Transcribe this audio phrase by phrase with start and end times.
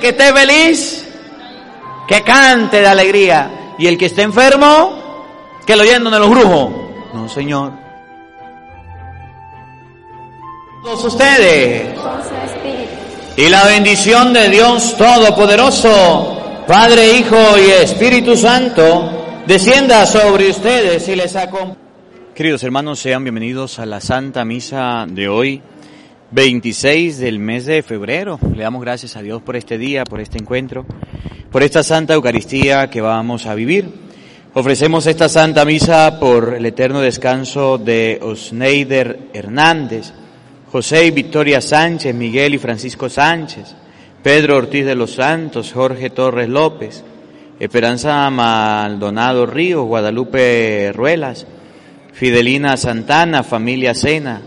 [0.00, 1.04] Que esté feliz,
[2.08, 3.74] que cante de alegría.
[3.78, 5.24] Y el que esté enfermo,
[5.66, 6.70] que lo llenen de los brujos.
[7.14, 7.72] No, Señor.
[10.82, 11.94] Todos ustedes.
[13.36, 21.16] Y la bendición de Dios Todopoderoso, Padre, Hijo y Espíritu Santo, descienda sobre ustedes y
[21.16, 21.76] les acompañe.
[22.34, 25.62] Queridos hermanos, sean bienvenidos a la Santa Misa de hoy,
[26.32, 28.38] 26 del mes de febrero.
[28.54, 30.86] Le damos gracias a Dios por este día, por este encuentro,
[31.50, 33.88] por esta Santa Eucaristía que vamos a vivir.
[34.54, 40.12] Ofrecemos esta Santa Misa por el eterno descanso de Osneider Hernández,
[40.70, 43.74] José y Victoria Sánchez, Miguel y Francisco Sánchez,
[44.22, 47.02] Pedro Ortiz de los Santos, Jorge Torres López,
[47.58, 51.46] Esperanza Maldonado Ríos, Guadalupe Ruelas,
[52.12, 54.42] Fidelina Santana, familia Sena,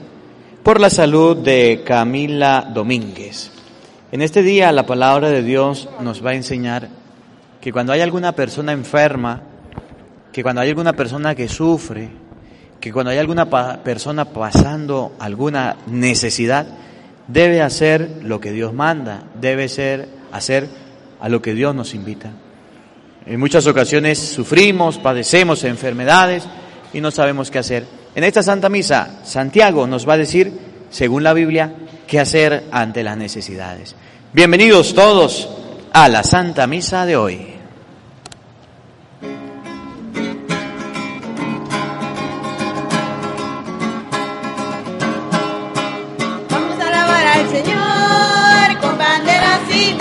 [0.64, 3.52] por la salud de Camila Domínguez.
[4.14, 6.88] En este día la palabra de Dios nos va a enseñar
[7.60, 9.42] que cuando hay alguna persona enferma,
[10.32, 12.08] que cuando hay alguna persona que sufre,
[12.80, 13.50] que cuando hay alguna
[13.84, 16.66] persona pasando alguna necesidad,
[17.28, 20.70] debe hacer lo que Dios manda, debe ser hacer
[21.20, 22.32] a lo que Dios nos invita.
[23.26, 26.46] En muchas ocasiones sufrimos, padecemos enfermedades
[26.94, 28.03] y no sabemos qué hacer.
[28.16, 30.54] En esta Santa Misa, Santiago nos va a decir,
[30.92, 31.74] según la Biblia,
[32.06, 33.96] qué hacer ante las necesidades.
[34.34, 35.50] Bienvenidos todos
[35.94, 37.48] a la Santa Misa de hoy.
[46.50, 49.94] Vamos alabar al Señor con banderas y.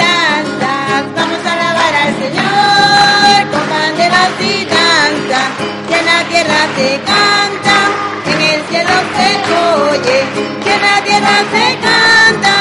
[5.92, 7.76] Que en la tierra se canta,
[8.24, 10.24] en el cielo se oye.
[10.64, 12.54] Que en la tierra se canta,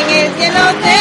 [0.00, 0.98] en el cielo se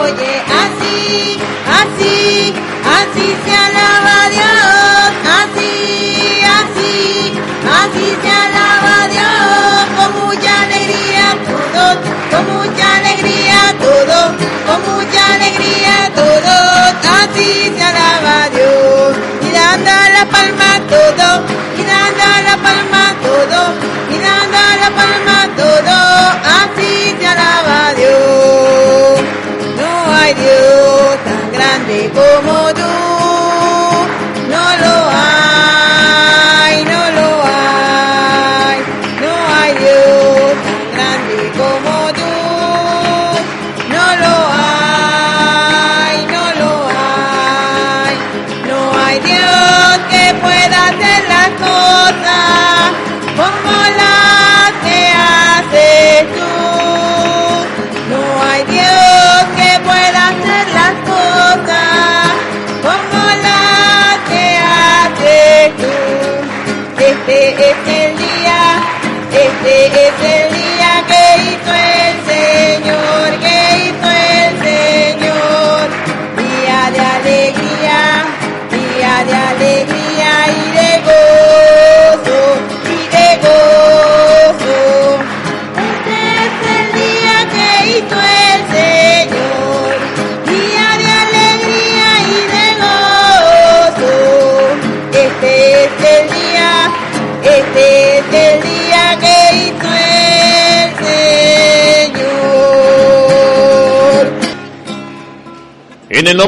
[0.00, 0.32] oye.
[0.64, 1.38] Así,
[1.80, 2.54] así,
[2.98, 5.10] así se alaba Dios.
[5.40, 7.34] Así, así,
[7.82, 9.84] así se alaba Dios.
[9.98, 11.96] Con mucha alegría todos,
[12.30, 14.28] con mucha alegría todos,
[14.66, 16.94] con mucha alegría todos.
[17.20, 19.27] Así se alaba Dios.
[19.70, 21.44] Dando la palma todo,
[21.76, 23.60] y dando la palma todo,
[24.10, 25.96] y dando la palma todo.
[26.58, 27.87] Así se alaba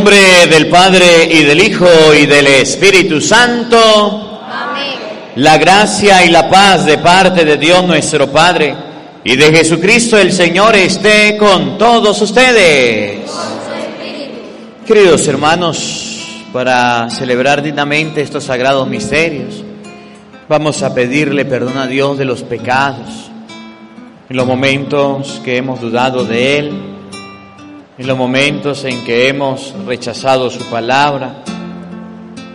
[0.00, 1.86] nombre del Padre y del Hijo
[2.18, 4.94] y del Espíritu Santo, Amén.
[5.36, 8.74] la gracia y la paz de parte de Dios nuestro Padre
[9.22, 13.30] y de Jesucristo el Señor esté con todos ustedes.
[14.86, 19.62] Queridos hermanos, para celebrar dignamente estos sagrados misterios,
[20.48, 23.30] vamos a pedirle perdón a Dios de los pecados,
[24.30, 26.89] en los momentos que hemos dudado de Él,
[28.00, 31.44] en los momentos en que hemos rechazado su palabra,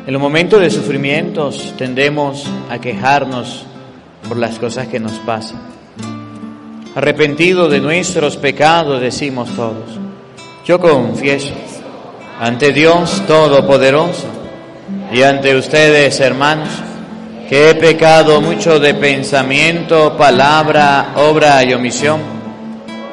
[0.08, 3.64] en los momentos de sufrimientos tendemos a quejarnos
[4.28, 5.62] por las cosas que nos pasan.
[6.96, 10.00] Arrepentido de nuestros pecados, decimos todos.
[10.66, 11.54] Yo confieso
[12.40, 14.26] ante Dios Todopoderoso
[15.14, 16.70] y ante ustedes, hermanos,
[17.48, 22.45] que he pecado mucho de pensamiento, palabra, obra y omisión.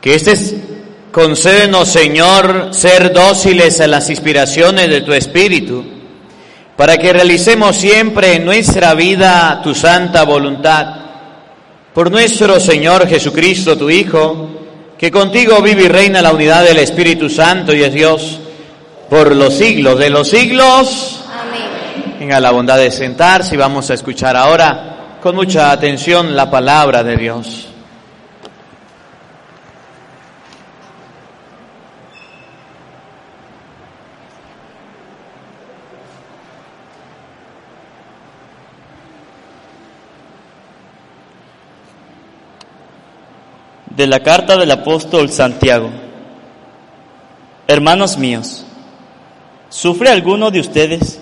[0.00, 0.54] Que este es-
[1.12, 5.84] concédenos, Señor, ser dóciles a las inspiraciones de tu Espíritu,
[6.76, 10.86] para que realicemos siempre en nuestra vida tu santa voluntad.
[11.94, 14.50] Por nuestro Señor Jesucristo, tu Hijo,
[14.98, 18.40] que contigo vive y reina la unidad del Espíritu Santo y es Dios
[19.08, 21.20] por los siglos de los siglos.
[22.24, 27.04] Tenga la bondad de sentarse y vamos a escuchar ahora con mucha atención la palabra
[27.04, 27.68] de Dios.
[43.90, 45.90] De la carta del apóstol Santiago.
[47.68, 48.64] Hermanos míos,
[49.68, 51.20] ¿sufre alguno de ustedes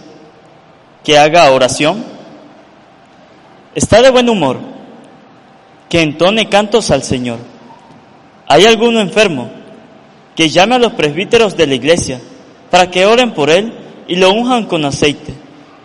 [1.05, 2.05] que haga oración?
[3.75, 4.59] ¿Está de buen humor?
[5.89, 7.39] Que entone cantos al Señor.
[8.47, 9.51] ¿Hay alguno enfermo?
[10.37, 12.21] Que llame a los presbíteros de la iglesia
[12.71, 13.73] para que oren por él
[14.09, 15.35] y lo unjan con aceite,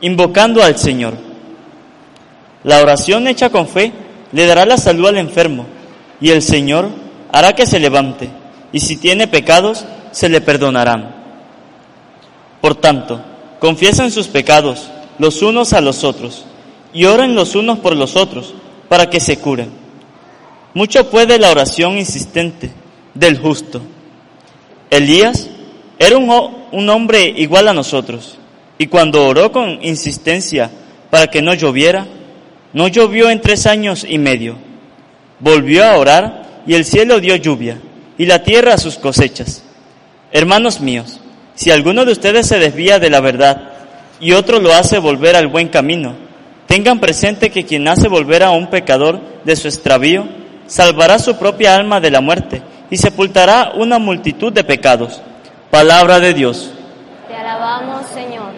[0.02, 1.14] invocando al Señor.
[2.64, 3.92] La oración hecha con fe
[4.32, 5.66] le dará la salud al enfermo
[6.20, 6.90] y el Señor
[7.32, 8.30] hará que se levante
[8.72, 11.16] y si tiene pecados se le perdonarán.
[12.62, 13.22] Por tanto,
[13.60, 16.46] confiesen sus pecados los unos a los otros
[16.94, 18.54] y oren los unos por los otros
[18.90, 19.70] para que se curen.
[20.74, 22.72] Mucho puede la oración insistente
[23.14, 23.82] del justo.
[24.90, 25.50] Elías
[26.00, 26.30] era un,
[26.72, 28.38] un hombre igual a nosotros
[28.78, 30.70] y cuando oró con insistencia
[31.10, 32.06] para que no lloviera,
[32.74, 34.56] no llovió en tres años y medio.
[35.40, 37.80] Volvió a orar y el cielo dio lluvia
[38.18, 39.64] y la tierra sus cosechas.
[40.32, 41.20] Hermanos míos,
[41.56, 43.77] si alguno de ustedes se desvía de la verdad
[44.20, 46.16] y otro lo hace volver al buen camino,
[46.68, 50.26] tengan presente que quien hace volver a un pecador de su extravío,
[50.68, 55.22] salvará su propia alma de la muerte y sepultará una multitud de pecados.
[55.72, 56.72] Palabra de Dios.
[57.28, 58.52] Te alabamos, Señor.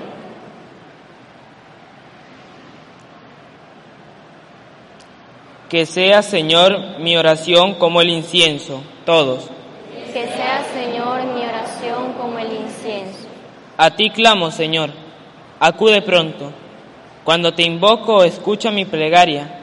[5.69, 9.49] Que sea, Señor, mi oración como el incienso, todos.
[10.13, 13.27] Que sea, Señor, mi oración como el incienso.
[13.77, 14.89] A ti clamo, Señor,
[15.59, 16.51] acude pronto.
[17.23, 19.55] Cuando te invoco, escucha mi plegaria.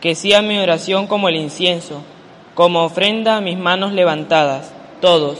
[0.00, 2.02] Que sea mi oración como el incienso,
[2.54, 5.38] como ofrenda mis manos levantadas, todos.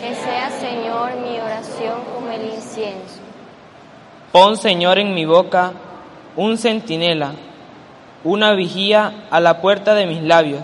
[0.00, 3.20] Que sea, Señor, mi oración como el incienso.
[4.32, 5.72] Pon, Señor, en mi boca
[6.36, 7.32] un centinela,
[8.24, 10.62] una vigía a la puerta de mis labios.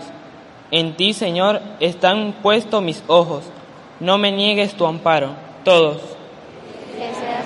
[0.70, 3.44] En ti, Señor, están puestos mis ojos.
[4.00, 5.30] No me niegues tu amparo.
[5.64, 5.98] Todos.
[6.96, 7.44] Que sea,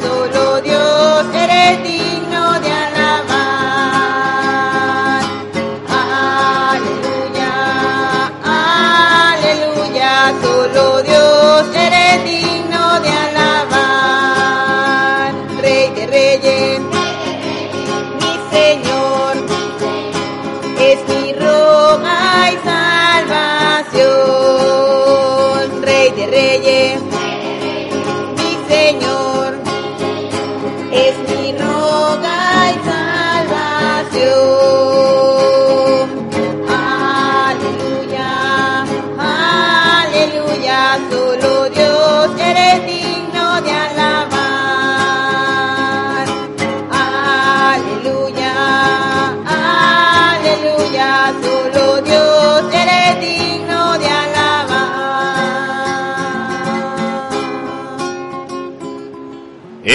[0.00, 1.97] solo Dios eres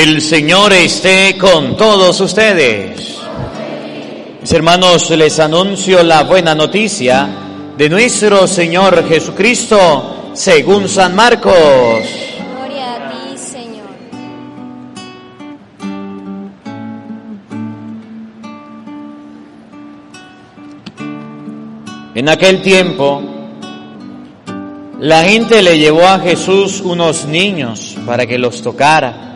[0.04, 3.20] El Señor esté con todos ustedes.
[4.42, 7.30] Mis hermanos, les anuncio la buena noticia
[7.78, 11.56] de nuestro Señor Jesucristo según San Marcos.
[11.56, 13.88] Gloria a ti, Señor.
[22.14, 23.22] En aquel tiempo,
[25.00, 29.33] la gente le llevó a Jesús unos niños para que los tocara,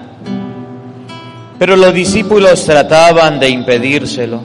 [1.59, 4.41] pero los discípulos trataban de impedírselo.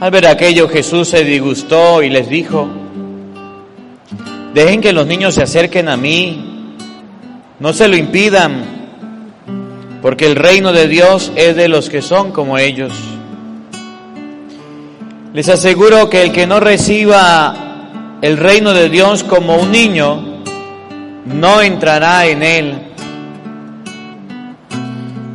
[0.00, 2.68] Al ver aquello, Jesús se disgustó y les dijo,
[4.54, 6.74] dejen que los niños se acerquen a mí,
[7.58, 8.62] no se lo impidan,
[10.00, 12.92] porque el reino de Dios es de los que son como ellos.
[15.32, 17.54] Les aseguro que el que no reciba
[18.22, 20.42] el reino de Dios como un niño,
[21.26, 22.87] no entrará en él.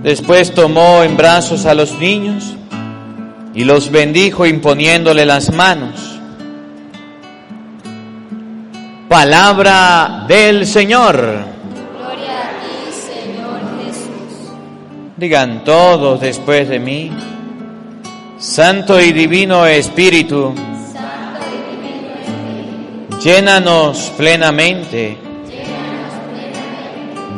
[0.04, 2.56] Después tomó en brazos a los niños
[3.56, 6.20] y los bendijo imponiéndole las manos.
[9.08, 11.16] Palabra del Señor.
[11.16, 14.52] Gloria a ti, Señor Jesús.
[15.16, 17.12] Digan todos después de mí.
[18.40, 20.54] Santo y divino Espíritu,
[23.24, 25.18] llénanos plenamente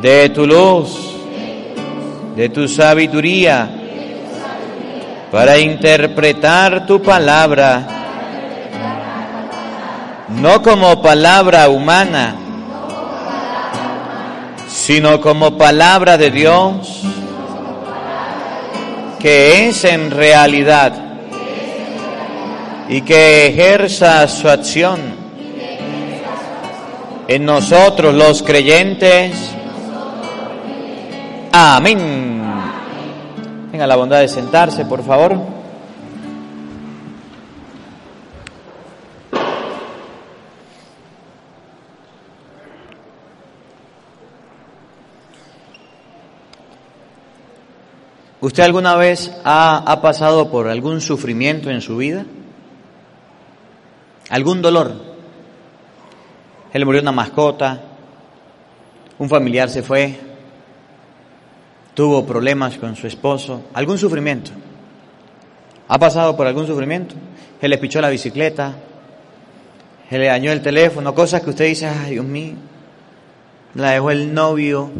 [0.01, 1.14] de tu luz,
[2.35, 3.69] de tu sabiduría,
[5.31, 7.87] para interpretar tu palabra,
[10.29, 12.35] no como palabra humana,
[14.67, 17.01] sino como palabra de Dios
[19.25, 20.93] que es en realidad
[22.87, 24.99] y que ejerza su acción
[27.27, 29.54] en nosotros los creyentes.
[31.57, 32.43] Amén.
[33.71, 35.39] Tenga la bondad de sentarse, por favor.
[48.41, 52.25] ¿Usted alguna vez ha, ha pasado por algún sufrimiento en su vida?
[54.29, 54.93] ¿Algún dolor?
[56.73, 57.81] Él murió una mascota,
[59.17, 60.34] un familiar se fue,
[61.95, 64.51] tuvo problemas con su esposo, algún sufrimiento.
[65.87, 67.15] ¿Ha pasado por algún sufrimiento?
[67.61, 68.75] Él le pichó la bicicleta,
[70.09, 72.55] se le dañó el teléfono, cosas que usted dice, ay Dios mío,
[73.73, 74.91] la dejó el novio,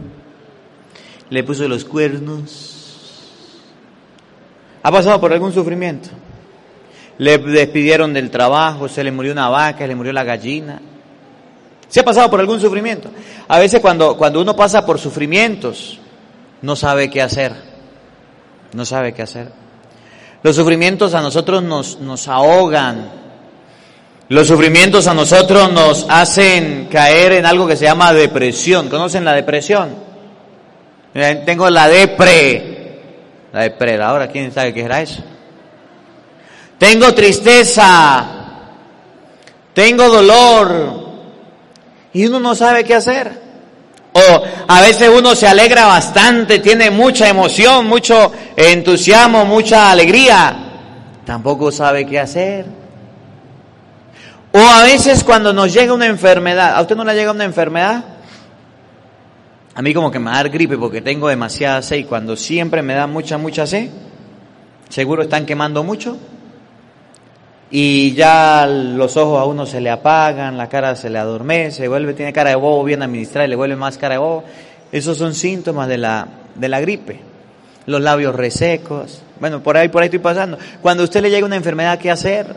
[1.30, 2.72] le puso los cuernos.
[4.82, 6.10] ¿Ha pasado por algún sufrimiento?
[7.18, 10.82] Le despidieron del trabajo, se le murió una vaca, se le murió la gallina.
[11.90, 13.10] ¿Se ha pasado por algún sufrimiento?
[13.48, 16.00] A veces cuando, cuando uno pasa por sufrimientos,
[16.66, 17.54] no sabe qué hacer.
[18.74, 19.52] No sabe qué hacer.
[20.42, 23.12] Los sufrimientos a nosotros nos, nos ahogan.
[24.30, 28.90] Los sufrimientos a nosotros nos hacen caer en algo que se llama depresión.
[28.90, 29.96] ¿Conocen la depresión?
[31.46, 33.00] Tengo la depre.
[33.54, 35.24] La depredadora, ¿quién sabe qué era eso?
[36.80, 38.26] Tengo tristeza.
[39.76, 41.06] Tengo dolor.
[42.12, 43.45] Y uno no sabe qué hacer.
[44.18, 50.56] O a veces uno se alegra bastante, tiene mucha emoción, mucho entusiasmo, mucha alegría.
[51.26, 52.66] Tampoco sabe qué hacer.
[54.54, 58.06] O a veces cuando nos llega una enfermedad, ¿a usted no le llega una enfermedad?
[59.74, 62.94] A mí como que me da gripe porque tengo demasiada sed y cuando siempre me
[62.94, 63.90] da mucha, mucha sed,
[64.88, 66.18] seguro están quemando mucho
[67.72, 72.14] y ya los ojos a uno se le apagan, la cara se le adormece, vuelve,
[72.14, 74.44] tiene cara de bobo bien administrada y le vuelve más cara de bobo.
[74.92, 77.20] Esos son síntomas de la, de la gripe.
[77.88, 79.22] Los labios resecos.
[79.40, 80.58] Bueno, por ahí, por ahí estoy pasando.
[80.82, 82.48] Cuando usted le llega una enfermedad, ¿qué hacer?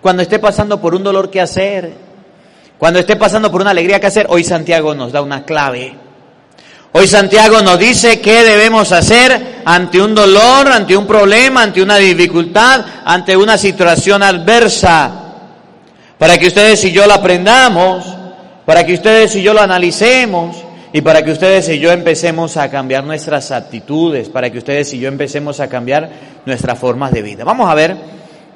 [0.00, 1.92] Cuando esté pasando por un dolor, ¿qué hacer?
[2.78, 4.26] Cuando esté pasando por una alegría, ¿qué hacer?
[4.28, 5.96] Hoy Santiago nos da una clave.
[6.92, 11.98] Hoy Santiago nos dice qué debemos hacer ante un dolor, ante un problema, ante una
[11.98, 15.10] dificultad, ante una situación adversa.
[16.16, 18.06] Para que ustedes y yo lo aprendamos,
[18.64, 20.56] para que ustedes y yo lo analicemos
[20.90, 24.98] y para que ustedes y yo empecemos a cambiar nuestras actitudes, para que ustedes y
[24.98, 26.10] yo empecemos a cambiar
[26.46, 27.44] nuestras formas de vida.
[27.44, 27.96] Vamos a ver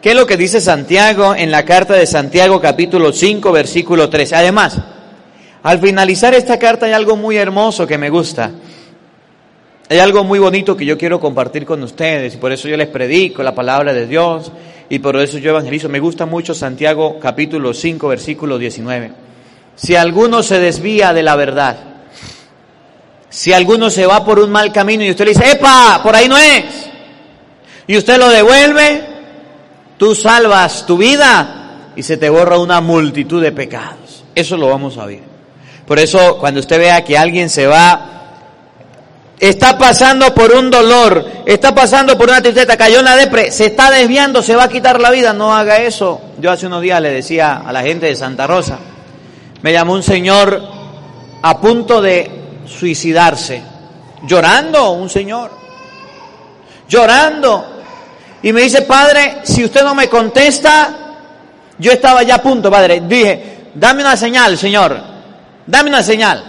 [0.00, 4.36] qué es lo que dice Santiago en la carta de Santiago capítulo 5 versículo 13.
[4.36, 4.78] Además,
[5.62, 8.50] al finalizar esta carta hay algo muy hermoso que me gusta.
[9.88, 12.88] Hay algo muy bonito que yo quiero compartir con ustedes y por eso yo les
[12.88, 14.50] predico la palabra de Dios
[14.88, 15.88] y por eso yo evangelizo.
[15.88, 19.12] Me gusta mucho Santiago capítulo 5 versículo 19.
[19.76, 21.76] Si alguno se desvía de la verdad,
[23.28, 26.00] si alguno se va por un mal camino y usted le dice, ¡epa!
[26.02, 26.90] Por ahí no es.
[27.86, 29.04] Y usted lo devuelve,
[29.96, 34.24] tú salvas tu vida y se te borra una multitud de pecados.
[34.34, 35.31] Eso lo vamos a ver.
[35.86, 38.12] Por eso cuando usted vea que alguien se va,
[39.42, 43.66] está pasando por un dolor, está pasando por una tristeza, cayó en la depre, se
[43.66, 46.20] está desviando, se va a quitar la vida, no haga eso.
[46.38, 48.78] Yo hace unos días le decía a la gente de Santa Rosa,
[49.62, 50.62] me llamó un señor
[51.42, 52.30] a punto de
[52.66, 53.60] suicidarse,
[54.22, 55.50] llorando, un señor,
[56.88, 57.66] llorando.
[58.44, 61.16] Y me dice, padre, si usted no me contesta,
[61.78, 63.02] yo estaba ya a punto, padre.
[63.08, 65.11] Dije, dame una señal, señor
[65.66, 66.44] dame una señal.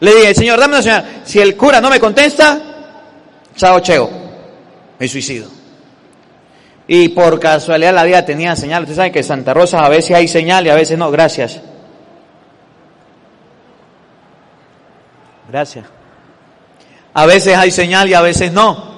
[0.00, 1.22] Le dije, Señor, dame una señal.
[1.24, 2.60] Si el cura no me contesta,
[3.56, 4.10] chao, cheo,
[4.98, 5.48] me suicido.
[6.86, 8.82] Y por casualidad la vida tenía señal.
[8.82, 11.10] Usted sabe que en Santa Rosa a veces hay señal y a veces no.
[11.10, 11.60] Gracias.
[15.48, 15.86] Gracias.
[17.14, 18.92] A veces hay señal y a veces no.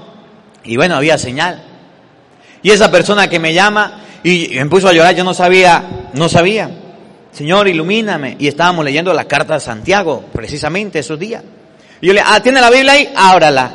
[0.65, 1.63] Y bueno, había señal.
[2.63, 6.29] Y esa persona que me llama y me puso a llorar, yo no sabía, no
[6.29, 6.71] sabía.
[7.37, 8.35] Señor, ilumíname.
[8.39, 11.45] Y estábamos leyendo la carta de Santiago, precisamente esos días.
[12.01, 13.13] Y yo le, ah, ¿tiene la Biblia ahí?
[13.15, 13.73] Ábrala.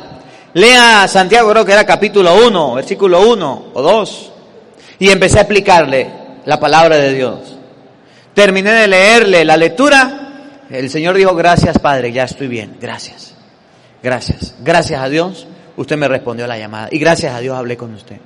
[0.54, 4.32] Lea Santiago, creo que era capítulo 1, versículo 1 o 2.
[4.98, 6.10] Y empecé a explicarle
[6.44, 7.56] la palabra de Dios.
[8.34, 10.58] Terminé de leerle la lectura.
[10.68, 12.78] El Señor dijo, gracias Padre, ya estoy bien.
[12.80, 13.32] Gracias.
[14.02, 14.56] Gracias.
[14.58, 15.46] Gracias a Dios,
[15.76, 16.88] usted me respondió a la llamada.
[16.90, 18.16] Y gracias a Dios hablé con usted.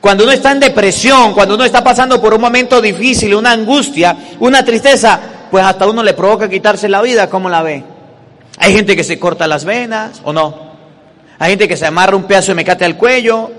[0.00, 4.16] Cuando uno está en depresión, cuando uno está pasando por un momento difícil, una angustia,
[4.40, 7.84] una tristeza, pues hasta uno le provoca quitarse la vida, ¿cómo la ve?
[8.58, 10.72] Hay gente que se corta las venas, ¿o no?
[11.38, 13.50] Hay gente que se amarra un pedazo de mecate al cuello,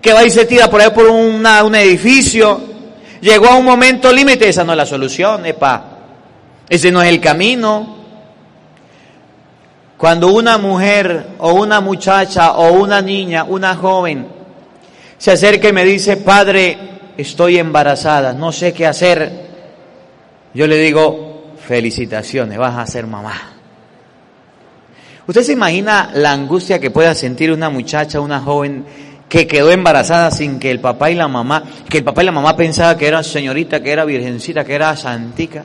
[0.00, 2.60] que va y se tira por ahí por un edificio.
[3.20, 5.84] Llegó a un momento límite, esa no es la solución, epa.
[6.68, 7.96] Ese no es el camino.
[9.96, 14.37] Cuando una mujer o una muchacha o una niña, una joven,
[15.18, 16.78] se acerca y me dice, Padre,
[17.16, 19.48] estoy embarazada, no sé qué hacer.
[20.54, 23.34] Yo le digo, felicitaciones, vas a ser mamá.
[25.26, 28.84] ¿Usted se imagina la angustia que pueda sentir una muchacha, una joven
[29.28, 32.32] que quedó embarazada sin que el papá y la mamá, que el papá y la
[32.32, 35.64] mamá pensaban que era señorita, que era virgencita, que era santica,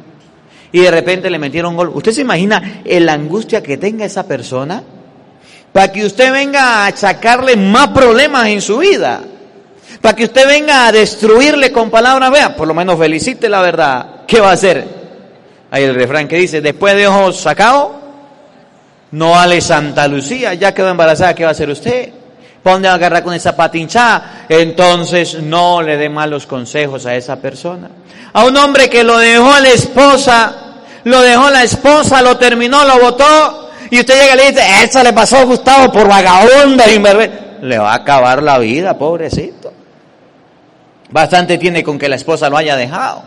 [0.72, 1.92] y de repente le metieron gol?
[1.94, 4.84] ¿Usted se imagina la angustia que tenga esa persona?
[5.72, 9.22] Para que usted venga a achacarle más problemas en su vida
[10.04, 14.06] para que usted venga a destruirle con palabras, vea, por lo menos felicite la verdad.
[14.28, 14.86] ¿Qué va a hacer?
[15.72, 17.92] Hay el refrán que dice, después de ojos sacados,
[19.12, 22.10] no vale Santa Lucía, ya quedó embarazada, ¿qué va a hacer usted?
[22.62, 24.46] ¿Para dónde va a agarrar con esa patinchada?
[24.50, 27.90] Entonces no le dé malos consejos a esa persona.
[28.34, 30.56] A un hombre que lo dejó a la esposa,
[31.06, 35.02] lo dejó la esposa, lo terminó, lo votó, y usted llega y le dice, esa
[35.02, 37.32] le pasó a Gustavo por vagabunda y me...
[37.62, 39.72] Le va a acabar la vida, pobrecito.
[41.14, 43.22] Bastante tiene con que la esposa lo haya dejado.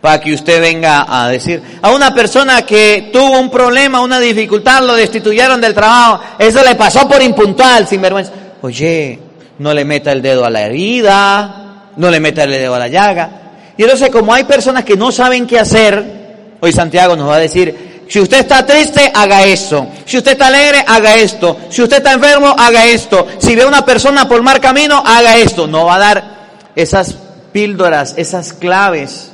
[0.00, 4.82] Para que usted venga a decir, a una persona que tuvo un problema, una dificultad,
[4.82, 8.30] lo destituyeron del trabajo, eso le pasó por impuntual, sin vergüenza.
[8.62, 9.18] Oye,
[9.58, 12.86] no le meta el dedo a la herida, no le meta el dedo a la
[12.86, 13.30] llaga.
[13.76, 17.40] Y entonces como hay personas que no saben qué hacer, hoy Santiago nos va a
[17.40, 19.88] decir Si usted está triste, haga esto.
[20.04, 21.58] Si usted está alegre, haga esto.
[21.70, 23.26] Si usted está enfermo, haga esto.
[23.38, 25.66] Si ve a una persona por mal camino, haga esto.
[25.66, 26.39] No va a dar
[26.74, 27.16] esas
[27.52, 29.32] píldoras, esas claves,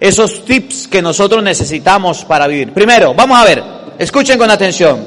[0.00, 2.72] esos tips que nosotros necesitamos para vivir.
[2.72, 3.62] Primero, vamos a ver,
[3.98, 5.04] escuchen con atención.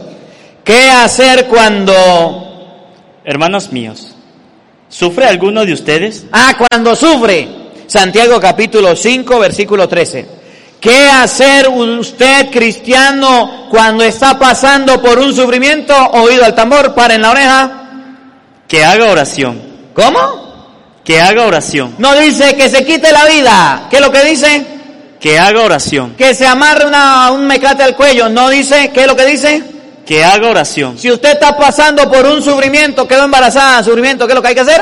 [0.64, 2.48] ¿Qué hacer cuando...
[3.24, 4.16] Hermanos míos,
[4.90, 6.26] ¿sufre alguno de ustedes?
[6.32, 7.48] Ah, cuando sufre.
[7.88, 10.42] Santiago capítulo 5, versículo 13.
[10.80, 15.94] ¿Qué hacer usted cristiano cuando está pasando por un sufrimiento?
[16.14, 17.72] Oído al tambor, para en la oreja.
[18.68, 19.62] Que haga oración.
[19.94, 20.41] ¿Cómo?
[21.04, 21.96] Que haga oración.
[21.98, 23.88] No dice que se quite la vida.
[23.90, 24.66] ¿Qué es lo que dice?
[25.20, 26.16] Que haga oración.
[26.18, 28.30] Que se amarre una, un mecate al cuello.
[28.30, 29.64] No dice, ¿qué es lo que dice?
[30.06, 30.98] Que haga oración.
[30.98, 34.56] Si usted está pasando por un sufrimiento, quedó embarazada, sufrimiento, ¿qué es lo que hay
[34.56, 34.82] que hacer?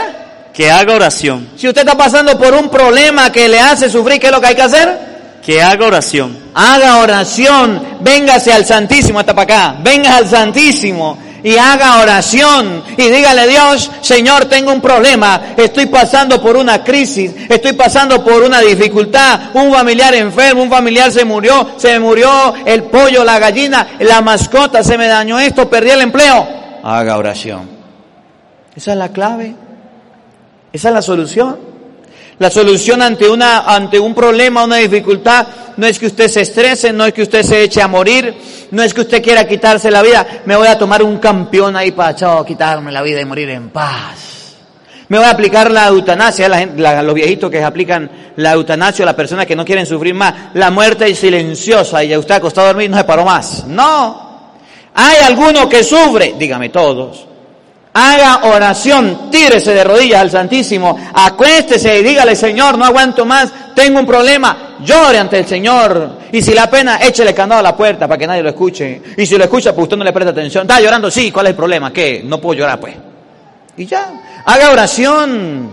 [0.54, 1.50] Que haga oración.
[1.56, 4.48] Si usted está pasando por un problema que le hace sufrir, ¿qué es lo que
[4.48, 5.10] hay que hacer?
[5.46, 6.38] Que haga oración.
[6.54, 13.10] Haga oración, véngase al Santísimo hasta para acá, venga al Santísimo y haga oración y
[13.10, 18.60] dígale Dios, Señor, tengo un problema, estoy pasando por una crisis, estoy pasando por una
[18.62, 24.22] dificultad, un familiar enfermo, un familiar se murió, se murió el pollo, la gallina, la
[24.22, 26.48] mascota, se me dañó esto, perdí el empleo.
[26.84, 27.70] Haga oración.
[28.76, 29.56] Esa es la clave.
[30.72, 31.69] Esa es la solución.
[32.40, 36.94] La solución ante, una, ante un problema, una dificultad, no es que usted se estrese,
[36.94, 38.34] no es que usted se eche a morir,
[38.72, 40.26] no es que usted quiera quitarse la vida.
[40.46, 43.70] Me voy a tomar un campeón ahí para chao, quitarme la vida y morir en
[43.70, 44.56] paz.
[45.10, 49.46] Me voy a aplicar la eutanasia, la, los viejitos que aplican la eutanasia, las personas
[49.46, 50.34] que no quieren sufrir más.
[50.54, 53.66] La muerte es silenciosa y ya usted acostado a dormir no se paró más.
[53.66, 54.30] No.
[54.94, 57.29] Hay alguno que sufre, dígame todos.
[57.92, 64.00] Haga oración, tírese de rodillas al Santísimo, acuéstese y dígale, Señor, no aguanto más, tengo
[64.00, 66.20] un problema, llore ante el Señor.
[66.32, 69.02] Y si la pena, échele candado a la puerta para que nadie lo escuche.
[69.18, 70.64] Y si lo escucha, pues usted no le presta atención.
[70.64, 71.92] Está llorando, sí, ¿cuál es el problema?
[71.92, 72.22] ¿Qué?
[72.24, 72.96] No puedo llorar, pues.
[73.76, 74.08] Y ya,
[74.46, 75.72] haga oración.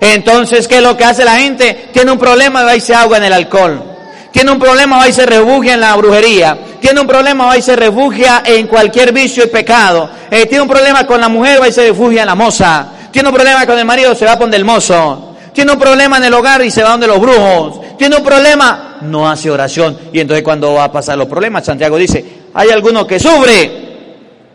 [0.00, 1.90] Entonces, ¿qué es lo que hace la gente?
[1.92, 3.91] Tiene un problema, y se ahoga en el alcohol.
[4.32, 6.58] Tiene un problema, va y se refugia en la brujería.
[6.80, 10.10] Tiene un problema, va y se refugia en cualquier vicio y pecado.
[10.30, 12.88] Eh, tiene un problema con la mujer, va y se refugia en la moza.
[13.12, 15.34] Tiene un problema con el marido, se va donde el mozo.
[15.52, 17.80] Tiene un problema en el hogar y se va donde los brujos.
[17.98, 19.98] Tiene un problema, no hace oración.
[20.14, 23.70] Y entonces cuando va a pasar los problemas, Santiago dice, hay alguno que sufre.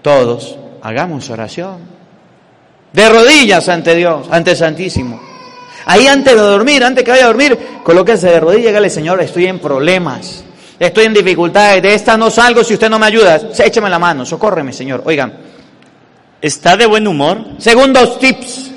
[0.01, 1.77] Todos, hagamos oración.
[2.91, 5.26] De rodillas ante Dios, ante el Santísimo.
[5.87, 9.21] Ahí antes de dormir, antes que vaya a dormir, colóquese de rodillas y dígale, Señor,
[9.21, 10.43] estoy en problemas,
[10.77, 13.39] estoy en dificultades, de esta no salgo si usted no me ayuda.
[13.57, 15.01] Écheme la mano, socórreme, Señor.
[15.05, 15.33] Oigan,
[16.41, 17.45] ¿Está de buen humor?
[17.57, 18.71] segundos tips.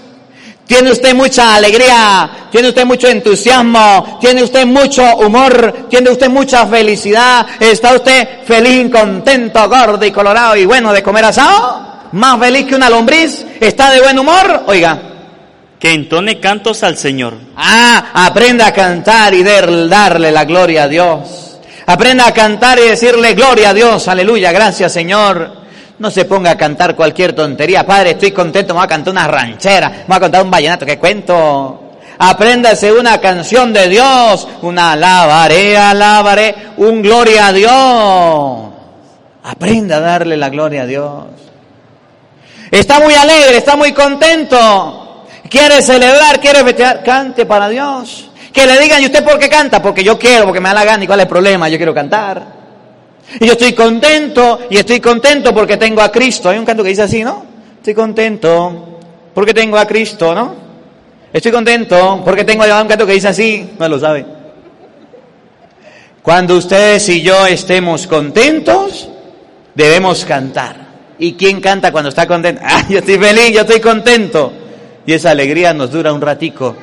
[0.67, 6.65] Tiene usted mucha alegría, tiene usted mucho entusiasmo, tiene usted mucho humor, tiene usted mucha
[6.65, 12.67] felicidad, está usted feliz, contento, gordo y colorado y bueno de comer asado, más feliz
[12.67, 15.03] que una lombriz, está de buen humor, oiga,
[15.81, 17.35] Que entone cantos al Señor.
[17.57, 21.59] Ah, aprenda a cantar y darle la gloria a Dios.
[21.87, 25.59] Aprenda a cantar y decirle gloria a Dios, aleluya, gracias Señor.
[25.99, 27.85] No se ponga a cantar cualquier tontería.
[27.85, 30.87] Padre, estoy contento, me voy a cantar una ranchera, me voy a contar un vallenato,
[30.87, 31.95] ¿qué cuento?
[32.19, 38.71] Apréndase una canción de Dios, una alabaré, alabaré, un gloria a Dios.
[39.43, 41.25] Aprenda a darle la gloria a Dios.
[42.71, 45.10] Está muy alegre, está muy contento.
[45.51, 47.03] Quiere celebrar, quiere festejar.
[47.03, 48.31] Cante para Dios.
[48.53, 49.83] Que le digan, ¿y usted por qué canta?
[49.83, 51.03] Porque yo quiero, porque me da la gana.
[51.03, 51.69] ¿Y cuál es el problema?
[51.69, 52.61] Yo quiero cantar.
[53.39, 56.49] Y yo estoy contento, y estoy contento porque tengo a Cristo.
[56.49, 57.45] Hay un canto que dice así, ¿no?
[57.77, 59.01] Estoy contento
[59.35, 60.55] porque tengo a Cristo, ¿no?
[61.33, 63.71] Estoy contento porque tengo a un canto que dice así.
[63.79, 64.25] No lo sabe.
[66.23, 69.09] Cuando ustedes y yo estemos contentos,
[69.75, 70.77] debemos cantar.
[71.19, 72.63] ¿Y quién canta cuando está contento?
[72.65, 74.53] Ah, yo estoy feliz, yo estoy contento.
[75.07, 76.77] Y esa alegría nos dura un ratico.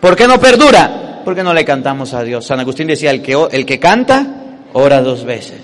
[0.00, 1.20] ¿Por qué no perdura?
[1.24, 2.44] Porque no le cantamos a Dios.
[2.44, 4.26] San Agustín decía, el que, el que canta,
[4.72, 5.60] ora dos veces.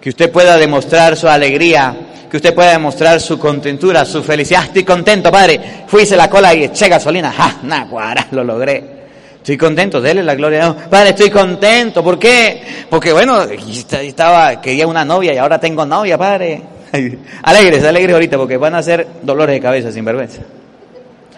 [0.00, 1.94] Que usted pueda demostrar su alegría,
[2.30, 4.60] que usted pueda demostrar su contentura, su felicidad.
[4.62, 5.60] Ah, Estoy contento, padre.
[5.86, 7.32] Fui, hice la cola y eché gasolina.
[7.32, 7.56] ¡Ja!
[7.62, 8.96] Naguará, lo logré.
[9.36, 10.86] Estoy contento, dele la gloria a Dios.
[10.90, 12.02] Padre, estoy contento.
[12.02, 12.62] ¿Por qué?
[12.90, 16.62] Porque bueno, estaba, quería una novia y ahora tengo novia, padre.
[17.42, 20.42] Alegres, alegres ahorita porque van a ser dolores de cabeza sin vergüenza.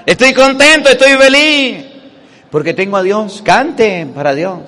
[0.08, 1.84] Estoy contento, estoy feliz.
[2.50, 3.42] Porque tengo a Dios.
[3.44, 4.60] Cante para Dios.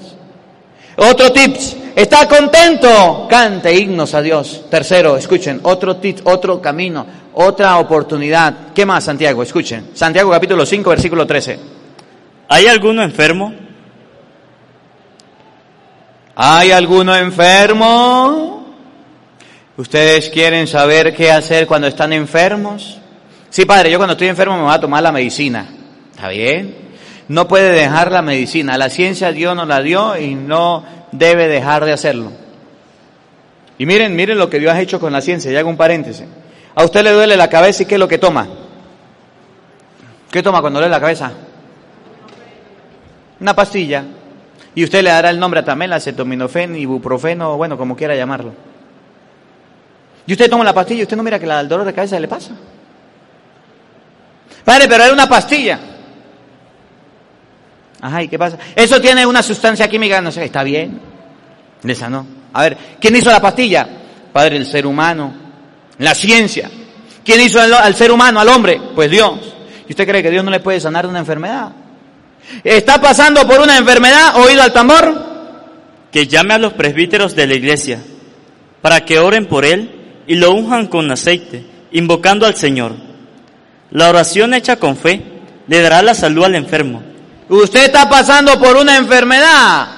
[0.96, 1.76] Otro tips.
[1.96, 3.26] ¿Está contento?
[3.26, 4.66] Cante himnos a Dios.
[4.68, 8.54] Tercero, escuchen, otro tip, otro camino, otra oportunidad.
[8.74, 9.42] ¿Qué más, Santiago?
[9.42, 9.92] Escuchen.
[9.94, 11.58] Santiago capítulo 5, versículo 13.
[12.48, 13.54] ¿Hay alguno enfermo?
[16.36, 18.74] ¿Hay alguno enfermo?
[19.78, 22.99] ¿Ustedes quieren saber qué hacer cuando están enfermos?
[23.50, 25.66] Sí, padre, yo cuando estoy enfermo me voy a tomar la medicina.
[26.12, 26.74] ¿Está bien?
[27.28, 28.78] No puede dejar la medicina.
[28.78, 32.30] La ciencia Dios nos la dio y no debe dejar de hacerlo.
[33.76, 35.50] Y miren, miren lo que Dios ha hecho con la ciencia.
[35.50, 36.26] Y hago un paréntesis.
[36.76, 38.46] A usted le duele la cabeza y ¿qué es lo que toma?
[40.30, 41.32] ¿Qué toma cuando le duele la cabeza?
[43.40, 44.04] Una pastilla.
[44.76, 48.52] Y usted le dará el nombre a también, acetaminofén, ibuprofeno, bueno, como quiera llamarlo.
[50.26, 52.28] Y usted toma la pastilla y usted no mira que el dolor de cabeza le
[52.28, 52.52] pasa.
[54.64, 55.78] Padre, pero era una pastilla.
[58.00, 58.58] Ajá, ¿y qué pasa?
[58.74, 61.00] Eso tiene una sustancia química, no sé, está bien.
[61.82, 62.26] Le sanó.
[62.52, 63.88] A ver, ¿quién hizo la pastilla?
[64.32, 65.32] Padre, el ser humano,
[65.98, 66.70] la ciencia.
[67.24, 68.80] ¿Quién hizo al, al ser humano, al hombre?
[68.94, 69.54] Pues Dios.
[69.86, 71.72] ¿Y usted cree que Dios no le puede sanar de una enfermedad?
[72.64, 74.36] ¿Está pasando por una enfermedad?
[74.36, 75.30] ¿Oído al tambor?
[76.10, 78.00] Que llame a los presbíteros de la iglesia
[78.82, 83.09] para que oren por él y lo unjan con aceite, invocando al Señor.
[83.92, 85.22] La oración hecha con fe
[85.66, 87.02] le dará la salud al enfermo.
[87.48, 89.88] Usted está pasando por una enfermedad.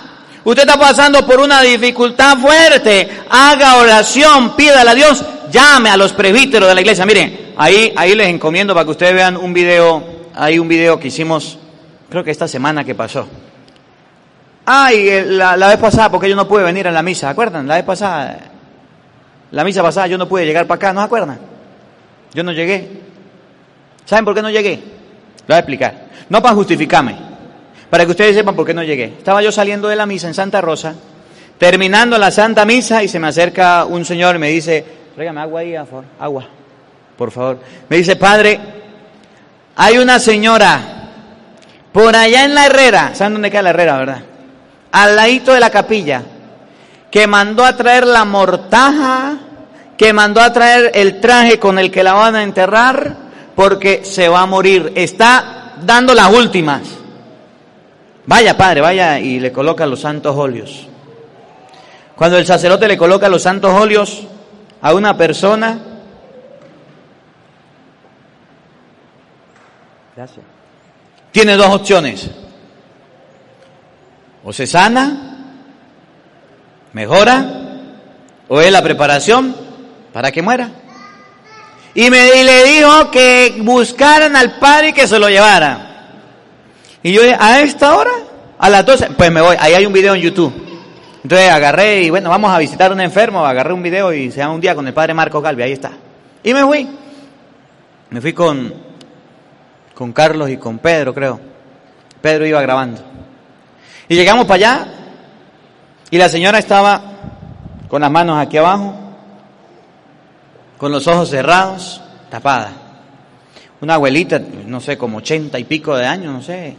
[0.44, 3.08] Usted está pasando por una dificultad fuerte.
[3.28, 7.04] Haga oración, pídale a Dios, llame a los presbíteros de la iglesia.
[7.04, 10.02] Miren, ahí, ahí les encomiendo para que ustedes vean un video,
[10.34, 11.58] hay un video que hicimos,
[12.08, 13.28] creo que esta semana que pasó.
[14.64, 17.66] Ay, la, la vez pasada, porque yo no pude venir a la misa, ¿acuerdan?
[17.66, 18.38] La vez pasada,
[19.50, 21.38] la misa pasada yo no pude llegar para acá, ¿no se acuerdan?
[22.32, 23.01] Yo no llegué.
[24.04, 24.76] ¿Saben por qué no llegué?
[24.76, 25.94] Lo voy a explicar.
[26.28, 27.16] No para justificarme,
[27.90, 29.04] para que ustedes sepan por qué no llegué.
[29.18, 30.94] Estaba yo saliendo de la misa en Santa Rosa,
[31.58, 34.84] terminando la Santa Misa y se me acerca un señor y me dice,
[35.14, 36.46] tráigame agua ahí, favor, agua,
[37.16, 37.58] por favor.
[37.88, 38.58] Me dice, padre,
[39.76, 40.80] hay una señora
[41.92, 44.22] por allá en la Herrera, ¿saben dónde queda la Herrera, verdad?
[44.92, 46.22] Al ladito de la capilla,
[47.10, 49.38] que mandó a traer la mortaja,
[49.98, 53.16] que mandó a traer el traje con el que la van a enterrar,
[53.54, 54.92] porque se va a morir.
[54.94, 56.82] Está dando las últimas.
[58.26, 60.86] Vaya, padre, vaya y le coloca los santos óleos.
[62.16, 64.22] Cuando el sacerdote le coloca los santos óleos
[64.80, 65.78] a una persona,
[70.14, 70.44] Gracias.
[71.32, 72.30] tiene dos opciones.
[74.44, 75.36] O se sana,
[76.92, 77.44] mejora,
[78.48, 79.54] o es la preparación
[80.12, 80.70] para que muera.
[81.94, 86.08] Y, me, le dijo que buscaran al padre y que se lo llevara.
[87.02, 88.10] Y yo, a esta hora,
[88.58, 89.56] a las 12, pues me voy.
[89.58, 90.52] Ahí hay un video en YouTube.
[91.22, 93.44] Entonces agarré y bueno, vamos a visitar a un enfermo.
[93.44, 95.62] Agarré un video y se llama un día con el padre Marco Galvi.
[95.62, 95.92] Ahí está.
[96.42, 96.88] Y me fui.
[98.10, 98.72] Me fui con,
[99.94, 101.40] con Carlos y con Pedro, creo.
[102.20, 103.02] Pedro iba grabando.
[104.08, 104.86] Y llegamos para allá.
[106.10, 107.02] Y la señora estaba
[107.88, 109.01] con las manos aquí abajo
[110.82, 112.72] con los ojos cerrados, tapada.
[113.82, 116.74] Una abuelita, no sé, como ochenta y pico de años, no sé.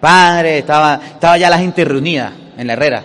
[0.00, 3.04] Padre, estaba, estaba ya la gente reunida en la Herrera.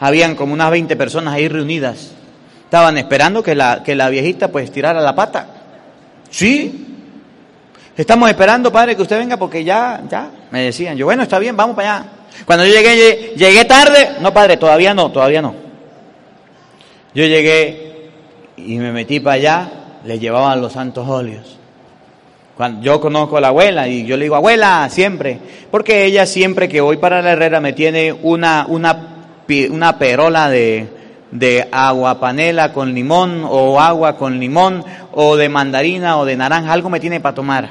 [0.00, 2.12] Habían como unas 20 personas ahí reunidas.
[2.64, 5.48] Estaban esperando que la, que la viejita pues tirara la pata.
[6.30, 6.96] Sí.
[7.94, 10.96] Estamos esperando, padre, que usted venga porque ya, ya, me decían.
[10.96, 12.06] Yo, bueno, está bien, vamos para allá.
[12.46, 14.12] Cuando yo llegué, llegué, llegué tarde.
[14.22, 15.61] No, padre, todavía no, todavía no.
[17.14, 18.10] Yo llegué
[18.56, 19.72] y me metí para allá,
[20.04, 21.58] le llevaban los santos óleos.
[22.56, 25.38] Cuando yo conozco a la abuela y yo le digo, abuela, siempre,
[25.70, 29.24] porque ella siempre que voy para la herrera me tiene una, una,
[29.70, 30.88] una perola de,
[31.30, 36.72] de agua panela con limón o agua con limón o de mandarina o de naranja,
[36.72, 37.70] algo me tiene para tomar.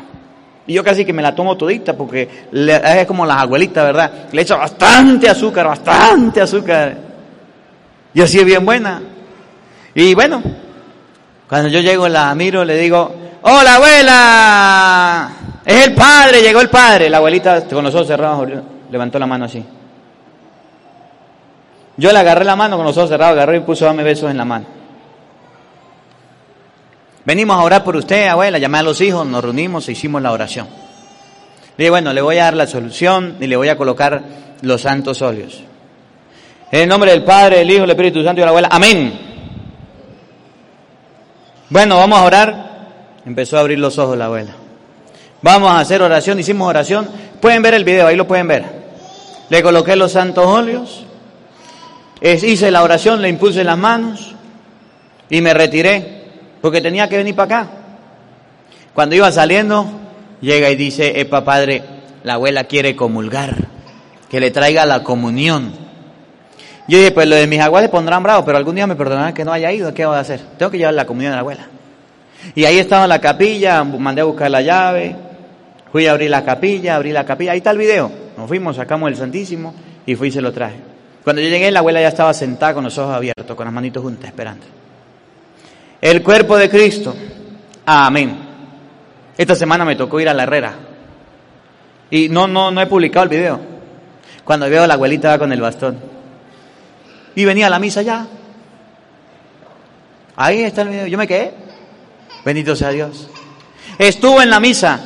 [0.68, 4.12] Y yo casi que me la tomo todita porque es como las abuelitas, ¿verdad?
[4.32, 6.98] Le echo bastante azúcar, bastante azúcar.
[8.14, 9.02] Y así es bien buena.
[9.94, 10.42] Y bueno,
[11.48, 15.32] cuando yo llego la miro, le digo, hola abuela,
[15.66, 17.10] es el padre, llegó el padre.
[17.10, 18.48] La abuelita con los ojos cerrados
[18.90, 19.64] levantó la mano así.
[21.98, 24.32] Yo le agarré la mano con los ojos cerrados, agarré y puso a darme besos
[24.32, 24.66] en la mano.
[27.26, 30.32] Venimos a orar por usted, abuela, llamé a los hijos, nos reunimos e hicimos la
[30.32, 30.68] oración.
[31.78, 34.22] Le dije, bueno, le voy a dar la solución y le voy a colocar
[34.62, 35.62] los santos óleos.
[36.72, 38.70] En el nombre del Padre, del Hijo, del Espíritu Santo y de la abuela.
[38.72, 39.31] Amén.
[41.72, 42.72] Bueno, vamos a orar.
[43.26, 44.52] Empezó a abrir los ojos la abuela.
[45.42, 47.10] Vamos a hacer oración, hicimos oración.
[47.40, 48.66] Pueden ver el video, ahí lo pueden ver.
[49.50, 51.06] Le coloqué los santos óleos,
[52.22, 54.36] hice la oración, le impuse las manos
[55.30, 56.26] y me retiré
[56.60, 57.72] porque tenía que venir para acá.
[58.94, 59.90] Cuando iba saliendo,
[60.42, 61.84] llega y dice, epa padre,
[62.24, 63.56] la abuela quiere comulgar.
[64.30, 65.74] que le traiga la comunión.
[66.88, 69.34] Yo dije, pues lo de mis abuelas se pondrán bravos, pero algún día me perdonarán
[69.34, 70.40] que no haya ido, ¿qué voy a hacer?
[70.58, 71.68] Tengo que llevar la comunión a la abuela.
[72.56, 75.16] Y ahí estaba la capilla, mandé a buscar la llave,
[75.92, 78.12] fui a abrir la capilla, abrí la capilla, ahí está el video.
[78.38, 79.74] Nos fuimos, sacamos el Santísimo
[80.06, 80.78] y fui y se lo traje.
[81.24, 84.02] Cuando yo llegué, la abuela ya estaba sentada con los ojos abiertos, con las manitos
[84.02, 84.66] juntas, esperando.
[86.02, 87.16] El cuerpo de Cristo.
[87.86, 88.36] Amén.
[89.38, 90.74] Esta semana me tocó ir a la Herrera.
[92.10, 93.60] Y no, no, no he publicado el video.
[94.44, 96.11] Cuando veo la abuelita con el bastón.
[97.36, 98.28] Y venía a la misa ya.
[100.36, 101.08] Ahí está el video.
[101.08, 101.54] Yo me quedé.
[102.44, 103.28] Bendito sea Dios.
[103.98, 105.00] Estuvo en la misa.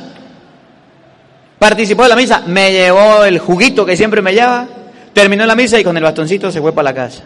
[1.58, 2.42] Participó de la misa.
[2.46, 4.66] Me llevó el juguito que siempre me lleva.
[5.12, 7.22] Terminó la misa y con el bastoncito se fue para la casa.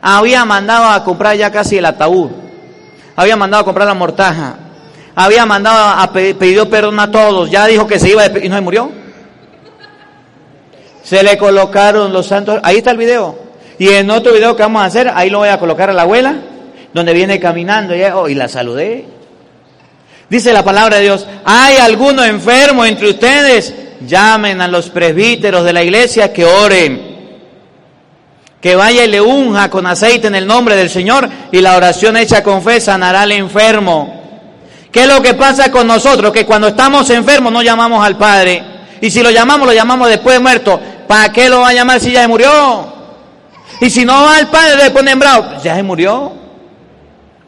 [0.00, 2.30] Había mandado a comprar ya casi el ataúd.
[3.16, 4.56] Había mandado a comprar la mortaja.
[5.14, 7.50] Había mandado a pedir perdón a todos.
[7.50, 8.90] Ya dijo que se iba y no se murió.
[11.02, 12.60] Se le colocaron los santos.
[12.62, 13.47] Ahí está el video.
[13.78, 16.02] Y en otro video que vamos a hacer, ahí lo voy a colocar a la
[16.02, 16.34] abuela,
[16.92, 19.04] donde viene caminando y, oh, y la saludé.
[20.28, 23.72] Dice la palabra de Dios, ¿hay alguno enfermo entre ustedes?
[24.06, 27.16] Llamen a los presbíteros de la iglesia que oren.
[28.60, 32.16] Que vaya y le unja con aceite en el nombre del Señor y la oración
[32.16, 34.14] hecha con fe sanará al enfermo.
[34.90, 36.32] ¿Qué es lo que pasa con nosotros?
[36.32, 38.62] Que cuando estamos enfermos no llamamos al Padre.
[39.00, 40.80] Y si lo llamamos, lo llamamos después de muerto.
[41.06, 42.97] ¿Para qué lo va a llamar si ya murió?
[43.80, 45.62] Y si no va al Padre, le ponen bravo.
[45.62, 46.32] Ya se murió.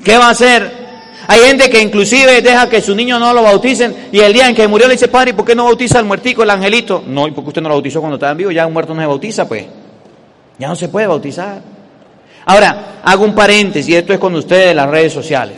[0.05, 0.81] ¿Qué va a hacer?
[1.27, 4.55] Hay gente que inclusive deja que su niño no lo bauticen y el día en
[4.55, 7.05] que murió le dice, padre, ¿y por qué no bautiza al muertico, el angelito?
[7.07, 8.51] No, ¿y por qué usted no lo bautizó cuando estaba vivo?
[8.51, 9.67] Ya un muerto no se bautiza, pues.
[10.59, 11.63] Ya no se puede bautizar.
[12.47, 15.57] Ahora, hago un paréntesis, y esto es con ustedes de las redes sociales.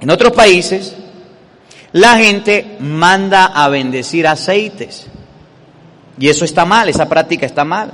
[0.00, 0.94] En otros países,
[1.92, 5.06] la gente manda a bendecir aceites.
[6.18, 7.90] Y eso está mal, esa práctica está mal.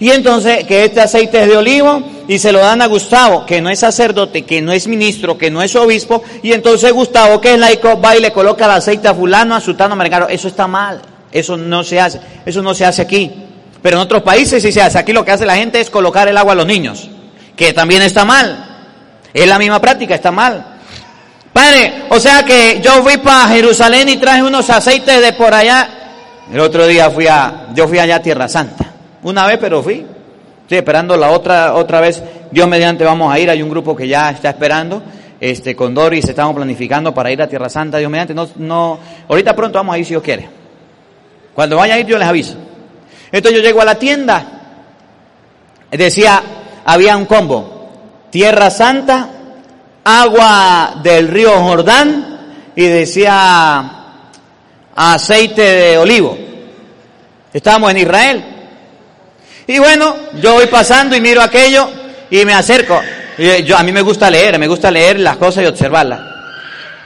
[0.00, 3.60] Y entonces que este aceite es de olivo y se lo dan a Gustavo, que
[3.60, 7.54] no es sacerdote, que no es ministro, que no es obispo, y entonces Gustavo, que
[7.54, 10.68] es laico, va y le coloca el aceite a fulano, a sutano, a Eso está
[10.68, 11.00] mal,
[11.32, 13.32] eso no se hace, eso no se hace aquí.
[13.82, 14.98] Pero en otros países sí se hace.
[14.98, 17.08] Aquí lo que hace la gente es colocar el agua a los niños,
[17.56, 18.66] que también está mal.
[19.32, 20.78] Es la misma práctica, está mal.
[21.52, 25.88] Padre, o sea que yo fui para Jerusalén y traje unos aceites de por allá.
[26.52, 28.87] El otro día fui a, yo fui allá a Tierra Santa.
[29.22, 30.04] Una vez, pero fui.
[30.62, 32.22] Estoy esperando la otra, otra vez.
[32.50, 33.50] Dios mediante vamos a ir.
[33.50, 35.02] Hay un grupo que ya está esperando.
[35.40, 37.98] Este, con Doris estamos planificando para ir a Tierra Santa.
[37.98, 38.34] Dios mediante.
[38.34, 40.48] No, no, ahorita pronto vamos a ir si Dios quiere.
[41.54, 42.56] Cuando vaya a ir, yo les aviso.
[43.32, 44.46] Entonces yo llego a la tienda.
[45.90, 46.42] Decía,
[46.84, 47.78] había un combo.
[48.30, 49.28] Tierra Santa,
[50.04, 52.38] agua del río Jordán
[52.76, 53.90] y decía
[54.94, 56.36] aceite de olivo.
[57.52, 58.44] Estábamos en Israel.
[59.68, 61.90] Y bueno, yo voy pasando y miro aquello
[62.30, 62.98] y me acerco.
[63.36, 66.20] Y yo, a mí me gusta leer, me gusta leer las cosas y observarlas.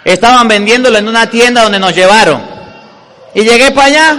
[0.04, 2.40] Estaban vendiéndolo en una tienda donde nos llevaron.
[3.34, 4.16] Y llegué para allá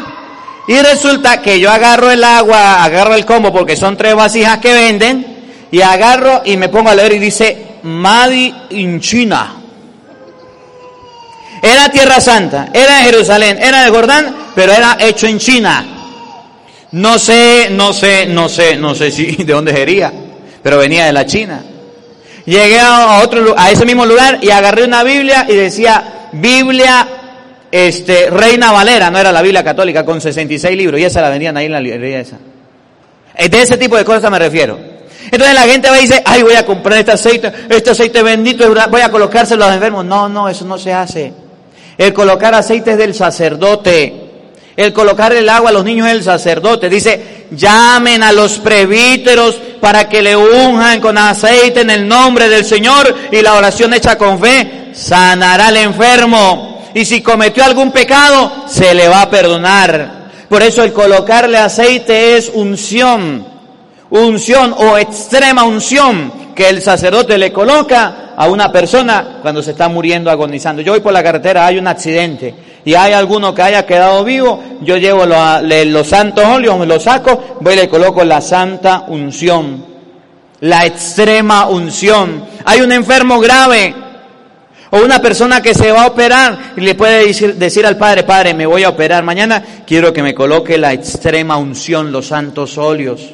[0.68, 4.74] y resulta que yo agarro el agua, agarro el combo porque son tres vasijas que
[4.74, 9.56] venden y agarro y me pongo a leer y dice Madi in China.
[11.62, 15.93] Era Tierra Santa, era de Jerusalén, era de Jordán, pero era hecho en China.
[16.94, 20.12] No sé, no sé, no sé, no sé si de dónde sería,
[20.62, 21.64] pero venía de la China.
[22.46, 27.08] Llegué a otro a ese mismo lugar y agarré una Biblia y decía Biblia
[27.72, 31.58] este Reina Valera, no era la Biblia católica con 66 libros y esa la vendían
[31.58, 32.38] ahí en la librería esa.
[33.38, 34.78] De ese tipo de cosas me refiero.
[35.32, 38.72] Entonces la gente va y dice, ay, voy a comprar este aceite, este aceite bendito,
[38.90, 40.06] voy a colocárselo a los enfermos.
[40.06, 41.34] No, no, eso no se hace.
[41.98, 44.23] El colocar aceite es del sacerdote.
[44.76, 46.90] El colocar el agua a los niños es el sacerdote.
[46.90, 52.66] Dice, llamen a los prevíteros para que le unjan con aceite en el nombre del
[52.66, 56.82] Señor y la oración hecha con fe sanará al enfermo.
[56.96, 60.24] Y si cometió algún pecado, se le va a perdonar.
[60.50, 63.46] Por eso el colocarle aceite es unción.
[64.10, 69.88] Unción o extrema unción que el sacerdote le coloca a una persona cuando se está
[69.88, 70.82] muriendo agonizando.
[70.82, 72.54] Yo voy por la carretera, hay un accidente
[72.86, 77.58] y hay alguno que haya quedado vivo, yo llevo los, santos óleos, me los saco,
[77.62, 79.86] voy y le coloco la santa unción,
[80.60, 82.46] la extrema unción.
[82.66, 83.96] Hay un enfermo grave
[84.90, 88.54] o una persona que se va a operar y le puede decir, al padre, padre,
[88.54, 93.34] me voy a operar mañana, quiero que me coloque la extrema unción, los santos óleos.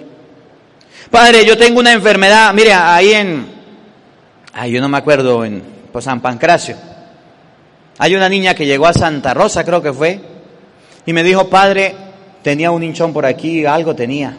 [1.09, 3.47] Padre, yo tengo una enfermedad, mire, ahí en,
[4.53, 5.63] ay, yo no me acuerdo, en
[5.99, 6.88] San Pancracio.
[7.99, 10.19] Hay una niña que llegó a Santa Rosa, creo que fue,
[11.05, 11.93] y me dijo, padre,
[12.41, 14.35] tenía un hinchón por aquí, algo tenía.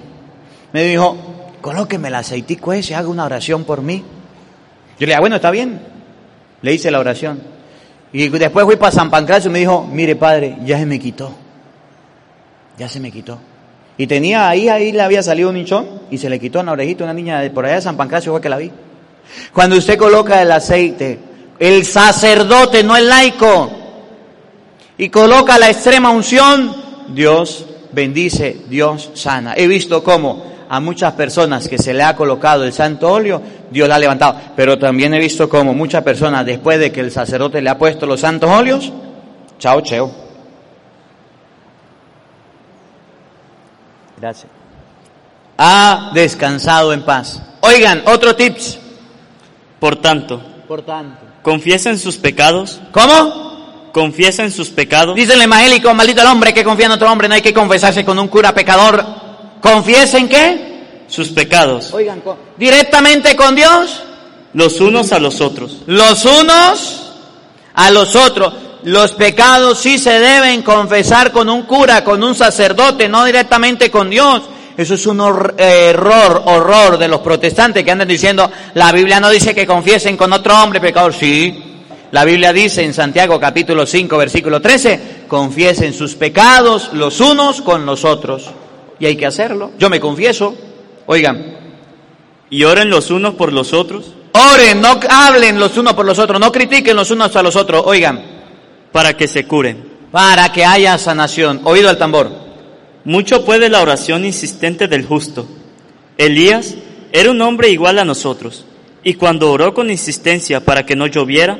[0.72, 1.16] Me dijo,
[1.60, 3.98] colóqueme el aceitico ese, haga una oración por mí.
[4.98, 5.80] Yo le dije, "Ah, bueno, está bien.
[6.62, 7.40] Le hice la oración.
[8.12, 11.32] Y después fui para San Pancracio y me dijo, mire padre, ya se me quitó.
[12.78, 13.38] Ya se me quitó.
[13.98, 16.72] Y tenía ahí, ahí le había salido un hinchón y se le quitó en la
[16.72, 18.70] orejita una niña de por allá de San Pancracio fue que la vi.
[19.52, 21.18] Cuando usted coloca el aceite,
[21.60, 23.70] el sacerdote, no el laico,
[24.96, 26.74] y coloca la extrema unción,
[27.08, 29.52] Dios bendice, Dios sana.
[29.54, 33.88] He visto cómo a muchas personas que se le ha colocado el santo óleo, Dios
[33.88, 34.40] la ha levantado.
[34.56, 38.06] Pero también he visto cómo muchas personas, después de que el sacerdote le ha puesto
[38.06, 38.90] los santos óleos,
[39.58, 40.10] chao, cheo.
[44.18, 44.50] Gracias.
[45.58, 47.42] Ha descansado en paz.
[47.60, 48.78] Oigan, otro tips.
[49.78, 51.29] Por tanto, Por tanto.
[51.42, 53.90] Confiesen sus pecados, ¿Cómo?
[53.92, 57.34] confiesen sus pecados Dice el evangélico, maldito el hombre que confía en otro hombre, no
[57.34, 59.04] hay que confesarse con un cura pecador.
[59.60, 60.70] ¿Confiesen qué?
[61.10, 62.22] sus pecados Oigan,
[62.56, 64.02] directamente con Dios,
[64.54, 67.12] los unos a los otros, los unos
[67.74, 68.54] a los otros.
[68.82, 74.08] Los pecados sí se deben confesar con un cura, con un sacerdote, no directamente con
[74.08, 74.42] Dios.
[74.76, 79.28] Eso es un hor- error, horror de los protestantes que andan diciendo, la Biblia no
[79.30, 81.12] dice que confiesen con otro hombre pecador.
[81.12, 81.62] Sí,
[82.12, 87.84] la Biblia dice en Santiago capítulo 5 versículo 13, confiesen sus pecados los unos con
[87.86, 88.50] los otros.
[88.98, 89.70] Y hay que hacerlo.
[89.78, 90.54] Yo me confieso.
[91.06, 91.56] Oigan,
[92.50, 96.38] y oren los unos por los otros, oren, no hablen los unos por los otros,
[96.40, 97.82] no critiquen los unos a los otros.
[97.86, 98.22] Oigan,
[98.92, 99.88] para que se curen.
[100.10, 101.60] para que haya sanación.
[101.64, 102.49] Oído al tambor.
[103.04, 105.46] Mucho puede la oración insistente del justo.
[106.18, 106.74] Elías
[107.12, 108.66] era un hombre igual a nosotros,
[109.02, 111.58] y cuando oró con insistencia para que no lloviera,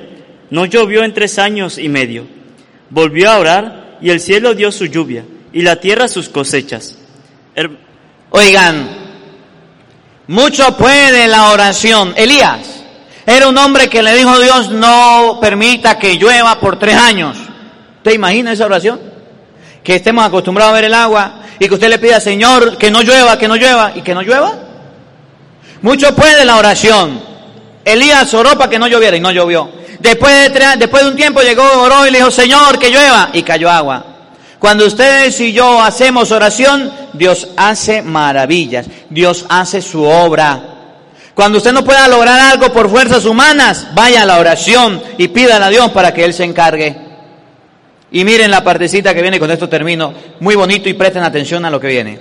[0.50, 2.26] no llovió en tres años y medio.
[2.90, 6.96] Volvió a orar, y el cielo dio su lluvia, y la tierra sus cosechas.
[8.30, 8.88] Oigan,
[10.26, 12.14] mucho puede la oración.
[12.16, 12.84] Elías
[13.26, 17.36] era un hombre que le dijo Dios, no permita que llueva por tres años.
[17.98, 19.09] ¿Usted imagina esa oración?
[19.90, 23.02] Que estemos acostumbrados a ver el agua y que usted le pida, Señor, que no
[23.02, 24.54] llueva, que no llueva y que no llueva.
[25.82, 27.20] Mucho puede la oración.
[27.84, 29.68] Elías oró para que no lloviera y no llovió.
[29.98, 33.42] Después de, después de un tiempo llegó, oró y le dijo, Señor, que llueva y
[33.42, 34.04] cayó agua.
[34.60, 38.86] Cuando ustedes y yo hacemos oración, Dios hace maravillas.
[39.08, 40.60] Dios hace su obra.
[41.34, 45.64] Cuando usted no pueda lograr algo por fuerzas humanas, vaya a la oración y pídale
[45.64, 47.09] a Dios para que Él se encargue.
[48.12, 51.70] Y miren la partecita que viene, con esto termino, muy bonito y presten atención a
[51.70, 52.20] lo que viene.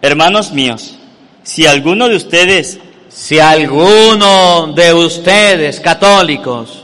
[0.00, 0.96] Hermanos míos,
[1.42, 2.78] si alguno de ustedes
[3.14, 6.82] Si alguno de ustedes, católicos,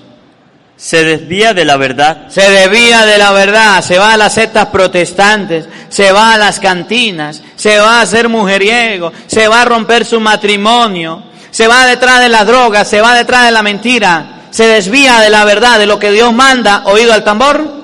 [0.77, 4.67] se desvía de la verdad, se desvía de la verdad, se va a las sectas
[4.67, 10.05] protestantes, se va a las cantinas, se va a hacer mujeriego, se va a romper
[10.05, 14.67] su matrimonio, se va detrás de las drogas, se va detrás de la mentira, se
[14.67, 17.78] desvía de la verdad, de lo que Dios manda, oído al tambor.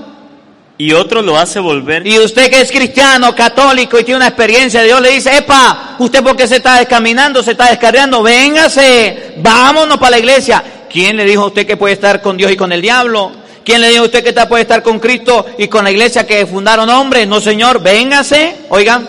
[0.76, 4.80] Y otro lo hace volver, Y usted que es cristiano, católico y tiene una experiencia
[4.80, 9.98] de Dios, le dice, epa, usted porque se está descaminando, se está descarriando, véngase, vámonos
[9.98, 10.64] para la iglesia.
[10.90, 13.32] ¿Quién le dijo a usted que puede estar con Dios y con el diablo?
[13.64, 16.26] ¿Quién le dijo a usted que está- puede estar con Cristo y con la iglesia
[16.26, 17.26] que fundaron hombres?
[17.26, 18.56] No, señor, véngase.
[18.68, 19.08] Oigan,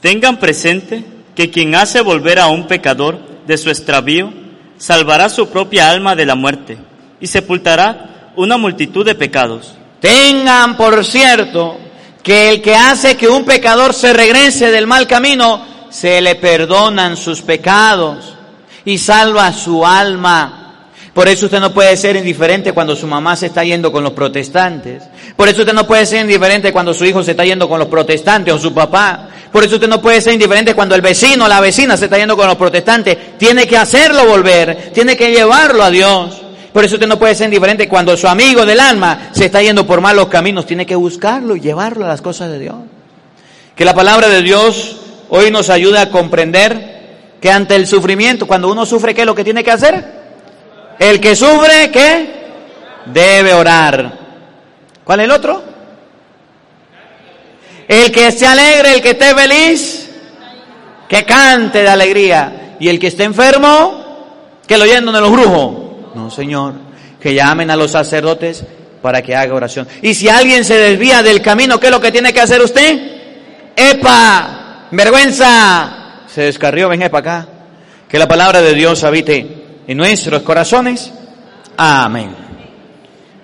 [0.00, 1.04] tengan presente
[1.34, 4.32] que quien hace volver a un pecador de su extravío,
[4.76, 6.78] salvará su propia alma de la muerte
[7.20, 9.74] y sepultará una multitud de pecados.
[10.00, 11.76] Tengan por cierto
[12.22, 17.16] que el que hace que un pecador se regrese del mal camino, se le perdonan
[17.16, 18.34] sus pecados
[18.84, 20.68] y salva su alma.
[21.14, 24.12] Por eso usted no puede ser indiferente cuando su mamá se está yendo con los
[24.12, 25.02] protestantes.
[25.36, 27.88] Por eso usted no puede ser indiferente cuando su hijo se está yendo con los
[27.88, 29.28] protestantes o su papá.
[29.50, 32.18] Por eso usted no puede ser indiferente cuando el vecino o la vecina se está
[32.18, 33.36] yendo con los protestantes.
[33.38, 36.42] Tiene que hacerlo volver, tiene que llevarlo a Dios.
[36.72, 39.86] Por eso usted no puede ser indiferente cuando su amigo del alma se está yendo
[39.86, 40.66] por malos caminos.
[40.66, 42.76] Tiene que buscarlo y llevarlo a las cosas de Dios.
[43.74, 44.96] Que la palabra de Dios
[45.30, 46.98] hoy nos ayude a comprender
[47.40, 50.04] que ante el sufrimiento, cuando uno sufre, ¿qué es lo que tiene que hacer?
[50.98, 52.34] El que sufre, ¿qué?
[53.06, 54.18] Debe orar.
[55.04, 55.62] ¿Cuál es el otro?
[57.86, 60.10] El que esté alegre, el que esté feliz,
[61.08, 62.76] que cante de alegría.
[62.80, 64.04] Y el que esté enfermo,
[64.66, 65.87] que lo llenen de los brujos.
[66.14, 66.74] No, Señor,
[67.20, 68.64] que llamen a los sacerdotes
[69.02, 69.86] para que haga oración.
[70.02, 73.18] Y si alguien se desvía del camino, ¿qué es lo que tiene que hacer usted?
[73.76, 74.88] ¡Epa!
[74.90, 76.24] ¡Vergüenza!
[76.26, 77.48] Se descarrió, ven para acá.
[78.08, 81.12] Que la palabra de Dios habite en nuestros corazones.
[81.76, 82.34] Amén.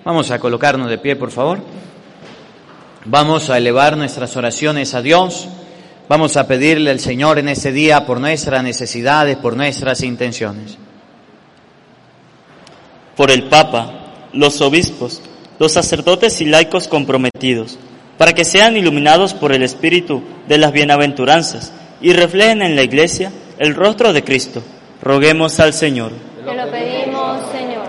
[0.03, 1.59] Vamos a colocarnos de pie, por favor.
[3.05, 5.47] Vamos a elevar nuestras oraciones a Dios.
[6.07, 10.77] Vamos a pedirle al Señor en este día por nuestras necesidades, por nuestras intenciones.
[13.15, 15.21] Por el Papa, los obispos,
[15.59, 17.79] los sacerdotes y laicos comprometidos,
[18.17, 23.31] para que sean iluminados por el Espíritu de las bienaventuranzas y reflejen en la Iglesia
[23.57, 24.61] el rostro de Cristo.
[25.01, 26.11] Roguemos al Señor.
[26.43, 27.85] Te lo pedimos, Señor.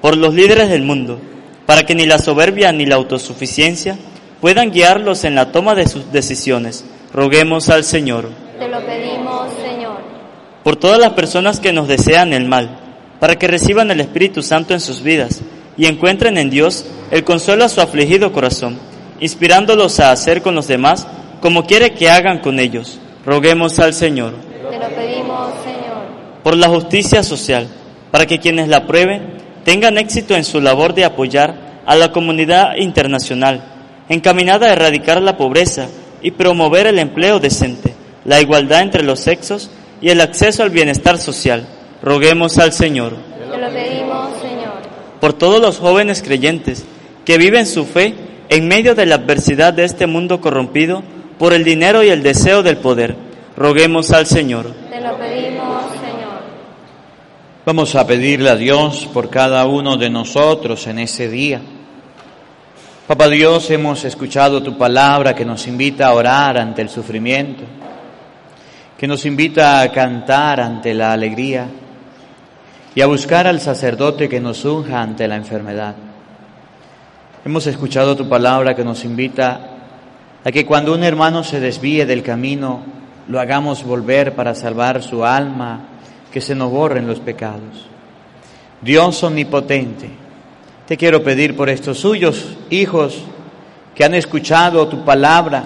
[0.00, 1.20] Por los líderes del mundo,
[1.66, 3.96] para que ni la soberbia ni la autosuficiencia
[4.40, 6.84] puedan guiarlos en la toma de sus decisiones.
[7.12, 8.28] Roguemos al Señor.
[8.58, 9.98] Te lo pedimos, Señor.
[10.62, 12.83] Por todas las personas que nos desean el mal,
[13.24, 15.40] para que reciban el Espíritu Santo en sus vidas
[15.78, 18.78] y encuentren en Dios el consuelo a su afligido corazón,
[19.18, 21.06] inspirándolos a hacer con los demás
[21.40, 23.00] como quiere que hagan con ellos.
[23.24, 24.34] Roguemos al Señor.
[24.70, 26.42] Te lo pedimos, Señor.
[26.42, 27.66] Por la justicia social,
[28.10, 32.76] para que quienes la prueben tengan éxito en su labor de apoyar a la comunidad
[32.76, 33.64] internacional,
[34.10, 35.88] encaminada a erradicar la pobreza
[36.20, 37.94] y promover el empleo decente,
[38.26, 39.70] la igualdad entre los sexos
[40.02, 41.66] y el acceso al bienestar social.
[42.04, 43.16] Roguemos al Señor.
[43.16, 44.74] Te lo pedimos, Señor.
[45.22, 46.84] Por todos los jóvenes creyentes
[47.24, 48.14] que viven su fe
[48.50, 51.02] en medio de la adversidad de este mundo corrompido
[51.38, 53.16] por el dinero y el deseo del poder.
[53.56, 54.70] Roguemos al Señor.
[54.90, 56.42] Te lo pedimos, Señor.
[57.64, 61.62] Vamos a pedirle a Dios por cada uno de nosotros en ese día.
[63.06, 67.62] Papá Dios, hemos escuchado tu palabra que nos invita a orar ante el sufrimiento,
[68.98, 71.66] que nos invita a cantar ante la alegría
[72.94, 75.96] y a buscar al sacerdote que nos unja ante la enfermedad.
[77.44, 79.60] Hemos escuchado tu palabra que nos invita
[80.44, 82.82] a que cuando un hermano se desvíe del camino,
[83.28, 85.88] lo hagamos volver para salvar su alma,
[86.32, 87.86] que se nos borren los pecados.
[88.80, 90.10] Dios omnipotente,
[90.86, 93.22] te quiero pedir por estos suyos hijos
[93.94, 95.64] que han escuchado tu palabra,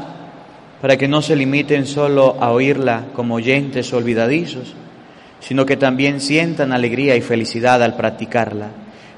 [0.81, 4.75] para que no se limiten solo a oírla como oyentes olvidadizos,
[5.41, 8.69] sino que también sientan alegría y felicidad al practicarla.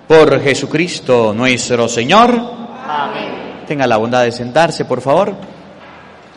[0.06, 2.30] Por Jesucristo nuestro Señor.
[2.30, 3.64] Amén.
[3.66, 5.34] Tenga la bondad de sentarse, por favor.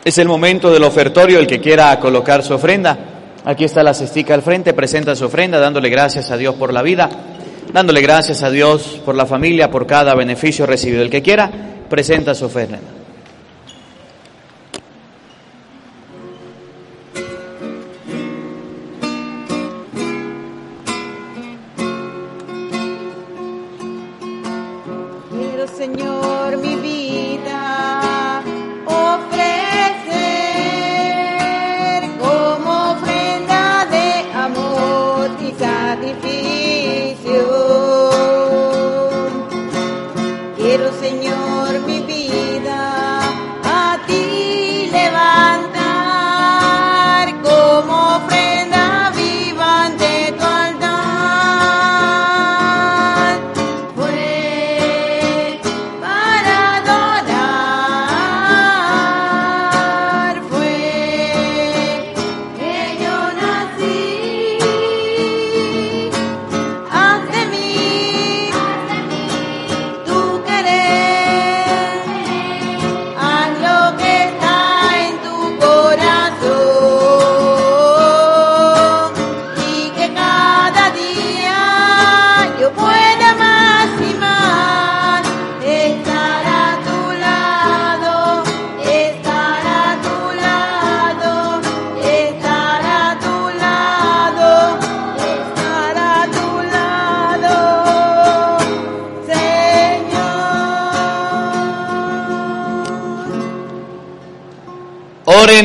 [0.04, 2.96] Es el momento del ofertorio, el que quiera colocar su ofrenda.
[3.44, 6.82] Aquí está la cestica al frente, presenta su ofrenda, dándole gracias a Dios por la
[6.82, 7.10] vida,
[7.72, 11.02] dándole gracias a Dios por la familia, por cada beneficio recibido.
[11.02, 11.50] El que quiera,
[11.88, 12.78] presenta su ofrenda.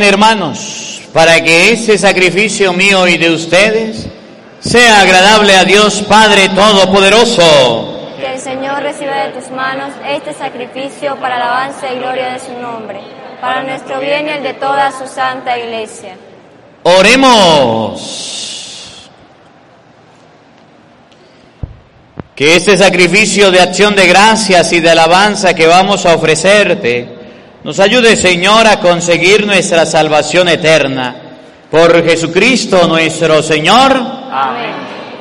[0.09, 4.07] Hermanos, para que ese sacrificio mío y de ustedes
[4.59, 8.09] sea agradable a Dios Padre Todopoderoso.
[8.19, 12.51] Que el Señor reciba de tus manos este sacrificio para alabanza y gloria de su
[12.59, 12.99] nombre,
[13.39, 16.15] para nuestro bien y el de toda su santa iglesia.
[16.83, 18.29] Oremos.
[22.35, 27.18] Que este sacrificio de acción de gracias y de alabanza que vamos a ofrecerte
[27.69, 31.15] nos ayude, Señor, a conseguir nuestra salvación eterna.
[31.69, 33.95] Por Jesucristo nuestro Señor.
[33.95, 34.71] Amén.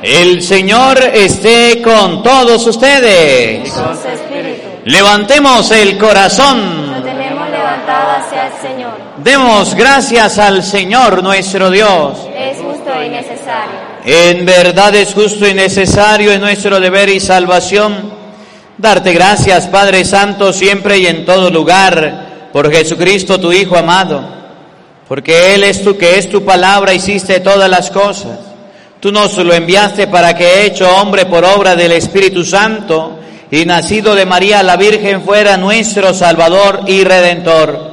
[0.01, 3.71] El Señor esté con todos ustedes.
[3.71, 4.67] Con su espíritu.
[4.85, 6.91] Levantemos el corazón.
[6.91, 8.93] Lo tenemos levantado hacia el Señor.
[9.17, 12.17] Demos gracias al Señor nuestro Dios.
[12.35, 13.75] Es justo y necesario.
[14.03, 18.17] En verdad es justo y necesario en nuestro deber y salvación
[18.79, 24.23] darte gracias, Padre Santo, siempre y en todo lugar, por Jesucristo tu Hijo amado,
[25.07, 28.39] porque Él es tu que es tu palabra, hiciste todas las cosas.
[28.99, 33.17] Tú nos lo enviaste para que, hecho hombre por obra del Espíritu Santo
[33.49, 37.89] y nacido de María la Virgen, fuera nuestro Salvador y Redentor.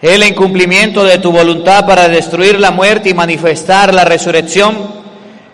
[0.00, 4.76] Él en cumplimiento de tu voluntad para destruir la muerte y manifestar la resurrección,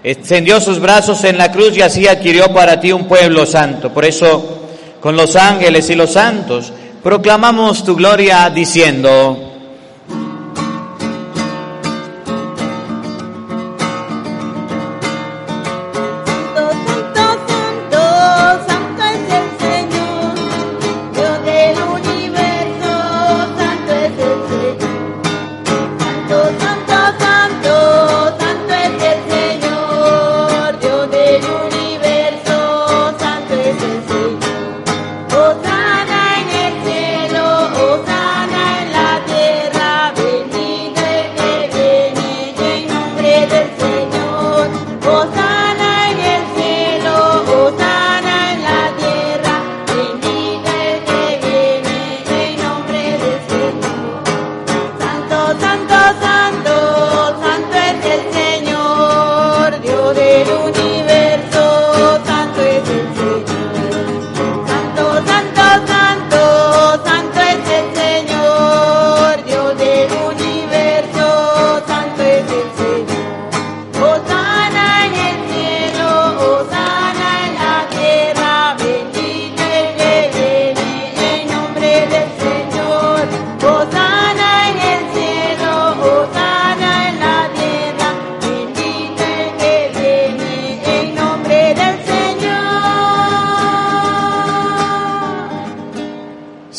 [0.05, 3.93] extendió sus brazos en la cruz y así adquirió para ti un pueblo santo.
[3.93, 4.69] Por eso,
[5.01, 6.73] con los ángeles y los santos,
[7.07, 9.46] proclamamos tu gloria diciendo,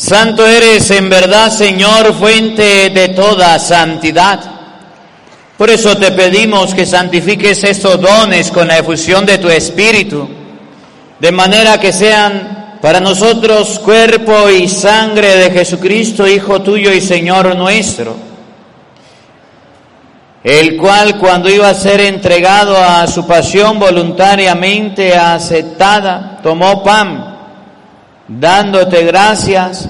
[0.07, 4.39] Santo eres en verdad, Señor, fuente de toda santidad.
[5.57, 10.25] Por eso te pedimos que santifiques estos dones con la efusión de tu Espíritu,
[11.19, 17.53] de manera que sean para nosotros cuerpo y sangre de Jesucristo, Hijo tuyo y Señor
[17.57, 18.15] nuestro,
[20.41, 27.39] el cual cuando iba a ser entregado a su pasión voluntariamente aceptada, tomó pan,
[28.25, 29.89] dándote gracias,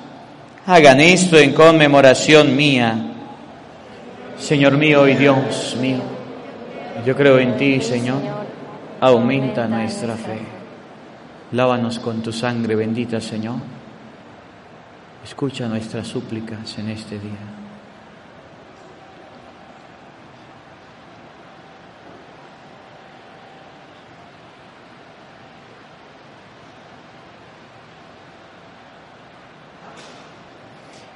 [0.65, 2.95] Hagan esto en conmemoración mía.
[4.37, 5.99] Señor mío y Dios mío,
[7.05, 8.21] yo creo en ti, Señor.
[8.99, 10.39] Aumenta nuestra fe.
[11.53, 13.55] Lávanos con tu sangre bendita, Señor.
[15.23, 17.70] Escucha nuestras súplicas en este día.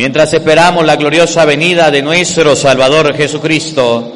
[0.00, 4.10] mientras esperamos la gloriosa venida de nuestro Salvador Jesucristo.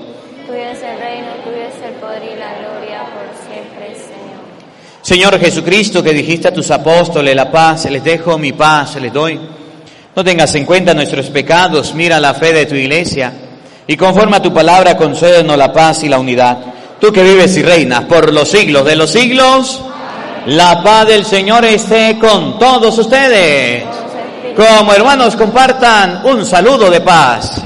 [0.46, 5.02] Tuyo es el reino, tuyo es el poder y la gloria por siempre, Señor.
[5.02, 9.38] Señor Jesucristo, que dijiste a tus apóstoles, la paz les dejo, mi paz les doy.
[10.16, 13.34] No tengas en cuenta nuestros pecados, mira la fe de tu iglesia
[13.86, 16.60] y conforme a tu palabra concédenos la paz y la unidad.
[16.98, 19.82] Tú que vives y reinas por los siglos de los siglos,
[20.46, 23.84] la paz del Señor esté con todos ustedes.
[24.56, 27.63] Como hermanos compartan un saludo de paz.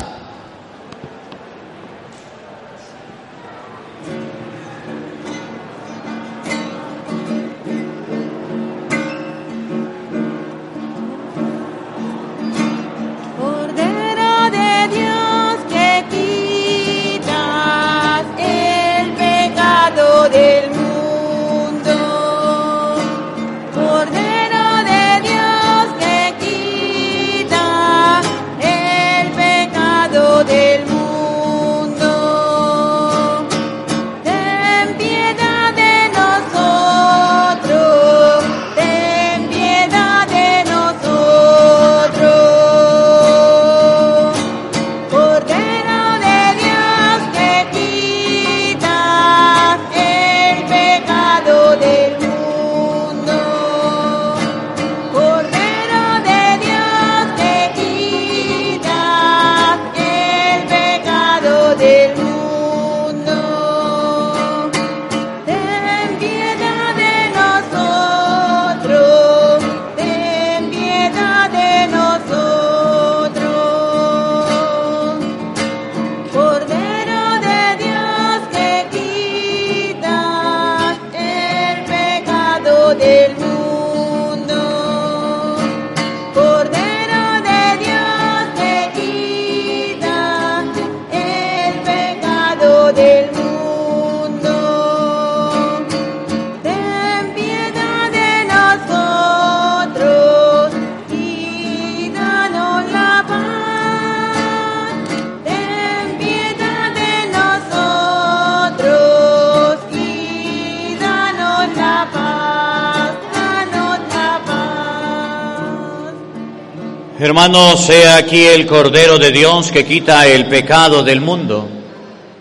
[117.40, 121.68] Hermanos, sea aquí el Cordero de Dios que quita el pecado del mundo.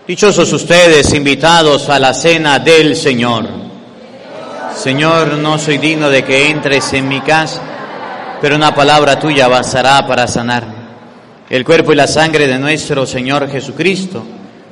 [0.08, 3.46] Dichosos ustedes invitados a la cena del Señor.
[4.74, 7.62] Señor, no soy digno de que entres en mi casa,
[8.40, 10.74] pero una palabra tuya bastará para sanarme.
[11.48, 14.26] El cuerpo y la sangre de nuestro Señor Jesucristo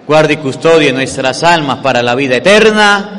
[0.08, 3.15] guarde y custodie nuestras almas para la vida eterna.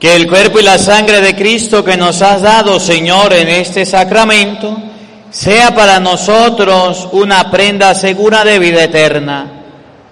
[0.00, 3.86] Que el cuerpo y la sangre de Cristo que nos has dado, Señor, en este
[3.86, 4.76] sacramento,
[5.30, 9.62] sea para nosotros una prenda segura de vida eterna.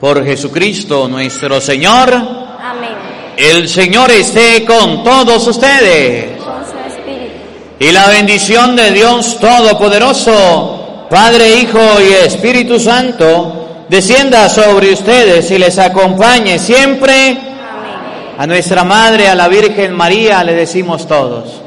[0.00, 2.12] Por Jesucristo nuestro Señor.
[2.14, 2.90] Amén.
[3.36, 6.40] El Señor esté con todos ustedes.
[6.42, 7.32] Con su espíritu.
[7.78, 10.71] Y la bendición de Dios Todopoderoso,
[11.12, 17.32] Padre, Hijo y Espíritu Santo, descienda sobre ustedes y les acompañe siempre.
[17.32, 18.34] Amén.
[18.38, 21.60] A nuestra Madre, a la Virgen María, le decimos todos,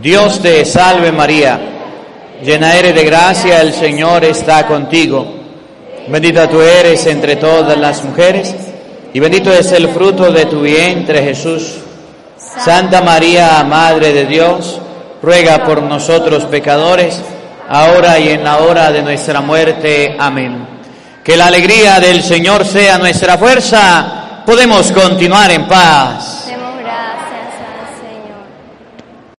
[0.00, 1.58] Dios te salve María,
[2.44, 5.34] llena eres de gracia, el Señor está contigo.
[6.06, 8.54] Bendita tú eres entre todas las mujeres,
[9.12, 11.78] y bendito es el fruto de tu vientre Jesús.
[12.38, 14.80] Santa María, Madre de Dios,
[15.20, 17.20] ruega por nosotros pecadores,
[17.68, 20.16] ahora y en la hora de nuestra muerte.
[20.18, 20.66] Amén.
[21.22, 24.42] Que la alegría del Señor sea nuestra fuerza.
[24.46, 26.45] Podemos continuar en paz.